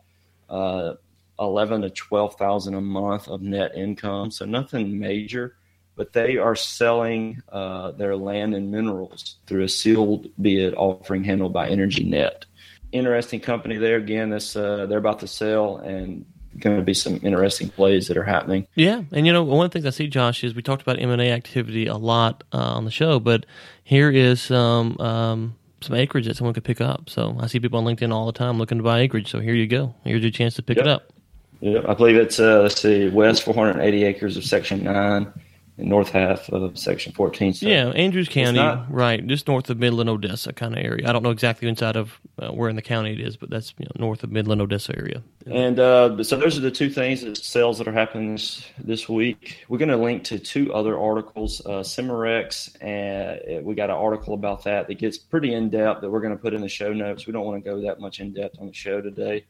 uh, 0.48 0.94
eleven 1.40 1.82
to 1.82 1.90
twelve 1.90 2.36
thousand 2.36 2.74
a 2.74 2.80
month 2.80 3.28
of 3.28 3.42
net 3.42 3.74
income, 3.74 4.30
so 4.30 4.44
nothing 4.44 4.98
major. 4.98 5.56
But 5.96 6.12
they 6.12 6.36
are 6.38 6.56
selling 6.56 7.42
uh, 7.50 7.90
their 7.92 8.16
land 8.16 8.54
and 8.54 8.70
minerals 8.70 9.36
through 9.46 9.64
a 9.64 9.68
sealed 9.68 10.28
bid 10.40 10.74
offering 10.74 11.24
handled 11.24 11.52
by 11.52 11.68
Energy 11.68 12.04
Net. 12.04 12.46
Interesting 12.92 13.40
company 13.40 13.76
there. 13.76 13.96
Again, 13.96 14.30
this 14.30 14.56
uh, 14.56 14.86
they're 14.86 14.98
about 14.98 15.20
to 15.20 15.26
sell, 15.26 15.78
and 15.78 16.24
going 16.58 16.76
to 16.76 16.82
be 16.82 16.94
some 16.94 17.20
interesting 17.22 17.68
plays 17.68 18.08
that 18.08 18.16
are 18.16 18.24
happening. 18.24 18.66
Yeah, 18.74 19.02
and 19.12 19.26
you 19.26 19.32
know 19.32 19.42
one 19.42 19.66
of 19.66 19.70
the 19.70 19.78
things 19.78 19.86
I 19.86 19.96
see, 19.96 20.08
Josh, 20.08 20.42
is 20.42 20.54
we 20.54 20.62
talked 20.62 20.82
about 20.82 21.00
M 21.00 21.10
and 21.10 21.22
A 21.22 21.30
activity 21.30 21.86
a 21.86 21.96
lot 21.96 22.44
uh, 22.52 22.58
on 22.58 22.84
the 22.84 22.90
show, 22.90 23.20
but 23.20 23.46
here 23.84 24.10
is 24.10 24.40
some 24.40 24.98
um, 25.00 25.56
some 25.80 25.96
acreage 25.96 26.26
that 26.26 26.36
someone 26.36 26.54
could 26.54 26.64
pick 26.64 26.80
up. 26.80 27.08
So 27.08 27.36
I 27.40 27.46
see 27.46 27.60
people 27.60 27.78
on 27.78 27.84
LinkedIn 27.84 28.12
all 28.12 28.26
the 28.26 28.32
time 28.32 28.58
looking 28.58 28.78
to 28.78 28.84
buy 28.84 29.00
acreage. 29.00 29.30
So 29.30 29.40
here 29.40 29.54
you 29.54 29.66
go. 29.66 29.94
Here's 30.04 30.22
your 30.22 30.30
chance 30.30 30.54
to 30.54 30.62
pick 30.62 30.76
yep. 30.76 30.86
it 30.86 30.90
up. 30.90 31.12
Yeah, 31.60 31.80
I 31.86 31.94
believe 31.94 32.16
it's 32.16 32.40
uh, 32.40 32.60
let's 32.62 32.80
see, 32.80 33.08
west 33.08 33.42
480 33.42 34.04
acres 34.04 34.36
of 34.36 34.44
Section 34.44 34.84
Nine, 34.84 35.30
north 35.76 36.08
half 36.08 36.48
of 36.48 36.78
Section 36.78 37.12
14. 37.12 37.52
So 37.52 37.66
yeah, 37.66 37.88
Andrews 37.88 38.30
County, 38.30 38.58
not, 38.58 38.90
right, 38.90 39.24
just 39.26 39.46
north 39.46 39.68
of 39.68 39.78
Midland, 39.78 40.08
Odessa 40.08 40.54
kind 40.54 40.74
of 40.74 40.82
area. 40.82 41.06
I 41.06 41.12
don't 41.12 41.22
know 41.22 41.30
exactly 41.30 41.68
inside 41.68 41.96
of 41.96 42.18
uh, 42.38 42.48
where 42.48 42.70
in 42.70 42.76
the 42.76 42.82
county 42.82 43.12
it 43.12 43.20
is, 43.20 43.36
but 43.36 43.50
that's 43.50 43.74
you 43.78 43.84
know, 43.84 44.06
north 44.06 44.22
of 44.22 44.32
Midland, 44.32 44.62
Odessa 44.62 44.96
area. 44.96 45.22
And 45.46 45.78
uh, 45.78 46.24
so 46.24 46.36
those 46.36 46.56
are 46.56 46.62
the 46.62 46.70
two 46.70 46.88
things, 46.88 47.20
the 47.20 47.36
sales 47.36 47.76
that 47.76 47.86
are 47.86 47.92
happening 47.92 48.32
this, 48.32 48.66
this 48.78 49.06
week. 49.06 49.64
We're 49.68 49.78
going 49.78 49.90
to 49.90 49.98
link 49.98 50.24
to 50.24 50.38
two 50.38 50.72
other 50.72 50.98
articles, 50.98 51.60
uh, 51.66 51.80
Cimarex, 51.80 52.82
and 52.82 53.64
we 53.66 53.74
got 53.74 53.90
an 53.90 53.96
article 53.96 54.32
about 54.32 54.64
that 54.64 54.88
that 54.88 54.98
gets 54.98 55.18
pretty 55.18 55.52
in 55.52 55.68
depth 55.68 56.00
that 56.00 56.10
we're 56.10 56.20
going 56.20 56.36
to 56.36 56.42
put 56.42 56.54
in 56.54 56.62
the 56.62 56.68
show 56.68 56.94
notes. 56.94 57.26
We 57.26 57.34
don't 57.34 57.44
want 57.44 57.62
to 57.62 57.70
go 57.70 57.82
that 57.82 58.00
much 58.00 58.20
in 58.20 58.32
depth 58.32 58.56
on 58.60 58.66
the 58.66 58.72
show 58.72 59.02
today. 59.02 59.44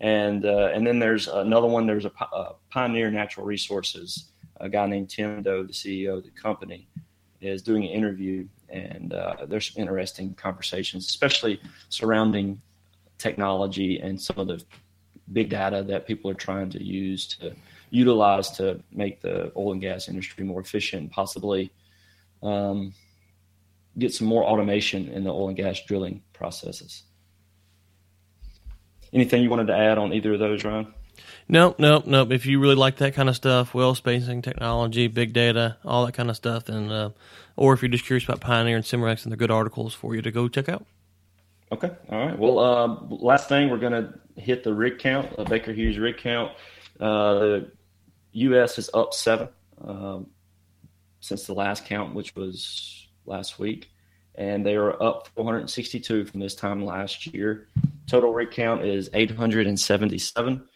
And 0.00 0.44
uh, 0.44 0.70
and 0.72 0.86
then 0.86 0.98
there's 0.98 1.26
another 1.26 1.66
one. 1.66 1.86
There's 1.86 2.04
a, 2.04 2.12
a 2.32 2.54
Pioneer 2.70 3.10
Natural 3.10 3.44
Resources 3.44 4.30
a 4.60 4.68
guy 4.68 4.86
named 4.86 5.08
Tim 5.08 5.42
Dove, 5.42 5.68
the 5.68 5.72
CEO 5.72 6.18
of 6.18 6.24
the 6.24 6.30
company, 6.30 6.88
is 7.40 7.62
doing 7.62 7.84
an 7.84 7.90
interview, 7.90 8.46
and 8.68 9.12
uh, 9.12 9.46
there's 9.46 9.72
some 9.72 9.80
interesting 9.80 10.34
conversations, 10.34 11.06
especially 11.06 11.60
surrounding 11.88 12.60
technology 13.18 14.00
and 14.00 14.20
some 14.20 14.38
of 14.38 14.48
the 14.48 14.62
big 15.32 15.50
data 15.50 15.82
that 15.82 16.06
people 16.06 16.30
are 16.30 16.34
trying 16.34 16.70
to 16.70 16.82
use 16.82 17.26
to 17.26 17.54
utilize 17.90 18.50
to 18.50 18.80
make 18.92 19.20
the 19.20 19.52
oil 19.56 19.72
and 19.72 19.80
gas 19.80 20.08
industry 20.08 20.44
more 20.44 20.60
efficient 20.60 21.10
possibly 21.10 21.70
um, 22.42 22.92
get 23.98 24.12
some 24.12 24.26
more 24.26 24.44
automation 24.44 25.08
in 25.08 25.24
the 25.24 25.30
oil 25.30 25.48
and 25.48 25.56
gas 25.56 25.80
drilling 25.86 26.22
processes. 26.32 27.04
Anything 29.12 29.42
you 29.42 29.50
wanted 29.50 29.68
to 29.68 29.76
add 29.76 29.98
on 29.98 30.12
either 30.12 30.34
of 30.34 30.38
those, 30.38 30.64
Ryan? 30.64 30.92
No, 31.48 31.74
no, 31.78 32.02
no. 32.04 32.30
If 32.30 32.44
you 32.44 32.60
really 32.60 32.74
like 32.74 32.96
that 32.96 33.14
kind 33.14 33.28
of 33.28 33.36
stuff, 33.36 33.72
well 33.72 33.94
spacing 33.94 34.42
technology, 34.42 35.06
big 35.06 35.32
data, 35.32 35.78
all 35.84 36.04
that 36.06 36.12
kind 36.12 36.28
of 36.28 36.36
stuff, 36.36 36.66
then, 36.66 36.90
uh, 36.90 37.10
or 37.56 37.72
if 37.72 37.82
you're 37.82 37.88
just 37.88 38.04
curious 38.04 38.24
about 38.24 38.40
Pioneer 38.40 38.76
and 38.76 38.84
Cimarex 38.84 39.22
and 39.22 39.32
they're 39.32 39.38
good 39.38 39.50
articles 39.50 39.94
for 39.94 40.14
you 40.14 40.22
to 40.22 40.30
go 40.30 40.48
check 40.48 40.68
out. 40.68 40.84
Okay. 41.72 41.90
All 42.10 42.26
right. 42.26 42.38
Well, 42.38 42.58
uh, 42.58 42.86
last 43.10 43.48
thing, 43.48 43.70
we're 43.70 43.78
going 43.78 43.92
to 43.92 44.40
hit 44.40 44.62
the 44.62 44.72
rig 44.72 44.98
count, 44.98 45.28
uh, 45.38 45.44
Baker 45.44 45.72
Hughes 45.72 45.98
rig 45.98 46.18
count. 46.18 46.52
Uh, 47.00 47.34
the 47.34 47.70
U.S. 48.32 48.78
is 48.78 48.90
up 48.92 49.14
seven 49.14 49.48
um, 49.86 50.28
since 51.20 51.46
the 51.46 51.54
last 51.54 51.84
count, 51.86 52.14
which 52.14 52.34
was 52.34 53.08
last 53.26 53.58
week. 53.58 53.90
And 54.38 54.64
they 54.64 54.76
are 54.76 55.02
up 55.02 55.28
462 55.34 56.24
from 56.26 56.38
this 56.38 56.54
time 56.54 56.84
last 56.84 57.26
year. 57.26 57.66
Total 58.06 58.32
rig 58.32 58.52
count 58.52 58.84
is 58.84 59.10
877. 59.12 60.68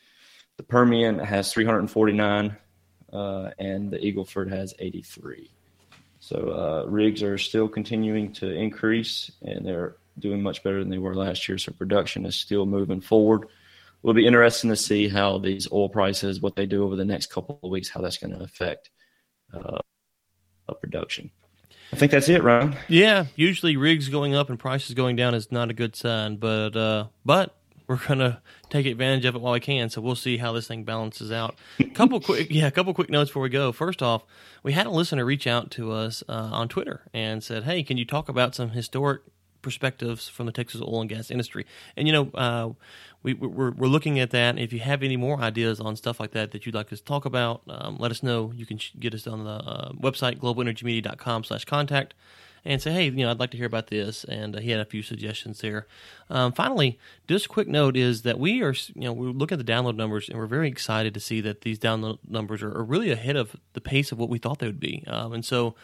The 0.56 0.62
Permian 0.64 1.18
has 1.20 1.52
349, 1.52 2.56
uh, 3.12 3.50
and 3.60 3.90
the 3.90 3.98
Eagleford 3.98 4.50
has 4.50 4.74
83. 4.80 5.50
So 6.18 6.36
uh, 6.36 6.90
rigs 6.90 7.22
are 7.22 7.38
still 7.38 7.68
continuing 7.68 8.32
to 8.34 8.50
increase, 8.50 9.30
and 9.42 9.64
they're 9.64 9.96
doing 10.18 10.42
much 10.42 10.64
better 10.64 10.80
than 10.80 10.90
they 10.90 10.98
were 10.98 11.14
last 11.14 11.48
year. 11.48 11.56
So 11.56 11.72
production 11.72 12.26
is 12.26 12.34
still 12.34 12.66
moving 12.66 13.00
forward. 13.00 13.46
It'll 14.02 14.12
be 14.12 14.26
interesting 14.26 14.70
to 14.70 14.76
see 14.76 15.08
how 15.08 15.38
these 15.38 15.70
oil 15.70 15.88
prices, 15.88 16.40
what 16.40 16.56
they 16.56 16.66
do 16.66 16.82
over 16.82 16.96
the 16.96 17.04
next 17.04 17.30
couple 17.30 17.60
of 17.62 17.70
weeks, 17.70 17.88
how 17.88 18.00
that's 18.00 18.18
going 18.18 18.36
to 18.36 18.42
affect 18.42 18.90
uh, 19.54 19.78
production. 20.80 21.30
I 21.92 21.96
think 21.96 22.10
that's 22.12 22.28
it, 22.28 22.42
Ron. 22.42 22.76
Yeah, 22.88 23.26
usually 23.36 23.76
rigs 23.76 24.08
going 24.08 24.34
up 24.34 24.48
and 24.48 24.58
prices 24.58 24.94
going 24.94 25.16
down 25.16 25.34
is 25.34 25.52
not 25.52 25.70
a 25.70 25.74
good 25.74 25.94
sign, 25.94 26.36
but 26.36 26.74
uh, 26.74 27.06
but 27.24 27.54
we're 27.86 27.96
gonna 27.96 28.40
take 28.70 28.86
advantage 28.86 29.26
of 29.26 29.34
it 29.34 29.42
while 29.42 29.52
we 29.52 29.60
can. 29.60 29.90
So 29.90 30.00
we'll 30.00 30.14
see 30.14 30.38
how 30.38 30.52
this 30.52 30.66
thing 30.66 30.84
balances 30.84 31.30
out. 31.30 31.56
couple 31.94 32.18
quick, 32.20 32.48
yeah, 32.50 32.66
a 32.66 32.70
couple 32.70 32.94
quick 32.94 33.10
notes 33.10 33.30
before 33.30 33.42
we 33.42 33.50
go. 33.50 33.72
First 33.72 34.02
off, 34.02 34.24
we 34.62 34.72
had 34.72 34.86
a 34.86 34.90
listener 34.90 35.24
reach 35.24 35.46
out 35.46 35.70
to 35.72 35.92
us 35.92 36.22
uh, 36.28 36.32
on 36.32 36.68
Twitter 36.68 37.02
and 37.12 37.44
said, 37.44 37.64
"Hey, 37.64 37.82
can 37.82 37.98
you 37.98 38.06
talk 38.06 38.28
about 38.28 38.54
some 38.54 38.70
historic 38.70 39.22
perspectives 39.62 40.28
from 40.28 40.46
the 40.46 40.52
Texas 40.52 40.80
oil 40.82 41.00
and 41.00 41.08
gas 41.08 41.30
industry. 41.30 41.64
And 41.96 42.06
you 42.06 42.12
know, 42.12 42.30
uh, 42.34 42.70
we, 43.22 43.34
we're 43.34 43.70
we're 43.70 43.88
looking 43.88 44.18
at 44.18 44.30
that. 44.30 44.58
If 44.58 44.72
you 44.72 44.80
have 44.80 45.02
any 45.02 45.16
more 45.16 45.38
ideas 45.40 45.80
on 45.80 45.96
stuff 45.96 46.18
like 46.18 46.32
that 46.32 46.50
that 46.52 46.66
you'd 46.66 46.74
like 46.74 46.92
us 46.92 46.98
to 46.98 47.04
talk 47.04 47.24
about, 47.24 47.62
um, 47.68 47.96
let 47.98 48.10
us 48.10 48.22
know. 48.22 48.52
You 48.54 48.66
can 48.66 48.80
get 48.98 49.14
us 49.14 49.26
on 49.26 49.44
the 49.44 49.50
uh, 49.50 49.92
website 49.92 50.38
globalenergymedia.com 50.38 51.44
slash 51.44 51.64
contact, 51.64 52.14
and 52.64 52.80
say, 52.80 52.92
hey, 52.92 53.04
you 53.04 53.24
know, 53.24 53.30
I'd 53.30 53.40
like 53.40 53.50
to 53.50 53.56
hear 53.56 53.66
about 53.66 53.88
this. 53.88 54.24
And 54.24 54.56
uh, 54.56 54.60
he 54.60 54.70
had 54.70 54.80
a 54.80 54.84
few 54.84 55.02
suggestions 55.02 55.60
there. 55.60 55.86
Um, 56.30 56.52
finally, 56.52 56.98
just 57.26 57.46
a 57.46 57.48
quick 57.48 57.68
note 57.68 57.96
is 57.96 58.22
that 58.22 58.38
we 58.38 58.62
are, 58.62 58.74
you 58.94 59.02
know, 59.02 59.12
we 59.12 59.32
look 59.32 59.52
at 59.52 59.58
the 59.58 59.64
download 59.64 59.96
numbers 59.96 60.28
and 60.28 60.38
we're 60.38 60.46
very 60.46 60.68
excited 60.68 61.12
to 61.14 61.20
see 61.20 61.40
that 61.40 61.62
these 61.62 61.78
download 61.78 62.18
numbers 62.28 62.62
are, 62.62 62.76
are 62.76 62.84
really 62.84 63.10
ahead 63.10 63.36
of 63.36 63.56
the 63.72 63.80
pace 63.80 64.12
of 64.12 64.18
what 64.18 64.28
we 64.28 64.38
thought 64.38 64.60
they 64.60 64.66
would 64.66 64.80
be. 64.80 65.04
Um, 65.06 65.32
and 65.32 65.44
so 65.44 65.74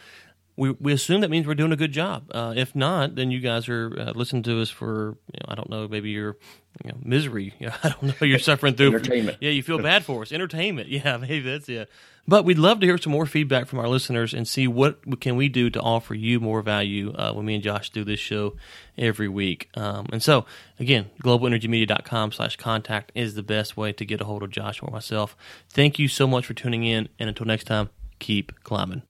we, 0.59 0.71
we 0.71 0.91
assume 0.91 1.21
that 1.21 1.29
means 1.29 1.47
we're 1.47 1.55
doing 1.55 1.71
a 1.71 1.77
good 1.77 1.93
job. 1.93 2.29
Uh, 2.31 2.53
if 2.55 2.75
not, 2.75 3.15
then 3.15 3.31
you 3.31 3.39
guys 3.39 3.69
are 3.69 3.95
uh, 3.97 4.11
listening 4.13 4.43
to 4.43 4.61
us 4.61 4.69
for, 4.69 5.17
you 5.33 5.39
know, 5.39 5.45
I 5.47 5.55
don't 5.55 5.69
know, 5.69 5.87
maybe 5.87 6.09
you're 6.09 6.35
you 6.83 6.91
know, 6.91 6.97
misery. 7.01 7.53
I 7.61 7.89
don't 7.89 8.03
know. 8.03 8.27
You're 8.27 8.39
suffering 8.39 8.75
through 8.75 8.87
entertainment. 8.87 9.37
Yeah, 9.39 9.51
you 9.51 9.63
feel 9.63 9.81
bad 9.81 10.03
for 10.03 10.21
us. 10.21 10.31
Entertainment. 10.31 10.89
Yeah, 10.99 11.17
maybe 11.17 11.41
that's 11.41 11.69
it. 11.69 11.89
But 12.27 12.43
we'd 12.43 12.57
love 12.57 12.81
to 12.81 12.85
hear 12.85 12.97
some 12.97 13.13
more 13.13 13.25
feedback 13.25 13.67
from 13.67 13.79
our 13.79 13.87
listeners 13.87 14.33
and 14.33 14.45
see 14.45 14.67
what 14.67 15.21
can 15.21 15.37
we 15.37 15.47
do 15.47 15.69
to 15.69 15.79
offer 15.79 16.13
you 16.13 16.39
more 16.41 16.61
value 16.61 17.13
uh, 17.13 17.31
when 17.31 17.45
me 17.45 17.55
and 17.55 17.63
Josh 17.63 17.89
do 17.89 18.03
this 18.03 18.19
show 18.19 18.55
every 18.97 19.29
week. 19.29 19.69
Um, 19.75 20.07
and 20.11 20.21
so, 20.21 20.45
again, 20.77 21.09
globalenergymedia.com 21.23 22.33
slash 22.33 22.57
contact 22.57 23.13
is 23.15 23.35
the 23.35 23.43
best 23.43 23.77
way 23.77 23.93
to 23.93 24.03
get 24.03 24.19
a 24.19 24.25
hold 24.25 24.43
of 24.43 24.49
Josh 24.49 24.81
or 24.83 24.91
myself. 24.91 25.37
Thank 25.69 25.99
you 25.99 26.07
so 26.07 26.27
much 26.27 26.45
for 26.45 26.53
tuning 26.53 26.83
in. 26.83 27.07
And 27.17 27.29
until 27.29 27.45
next 27.45 27.65
time, 27.65 27.89
keep 28.19 28.51
climbing. 28.63 29.03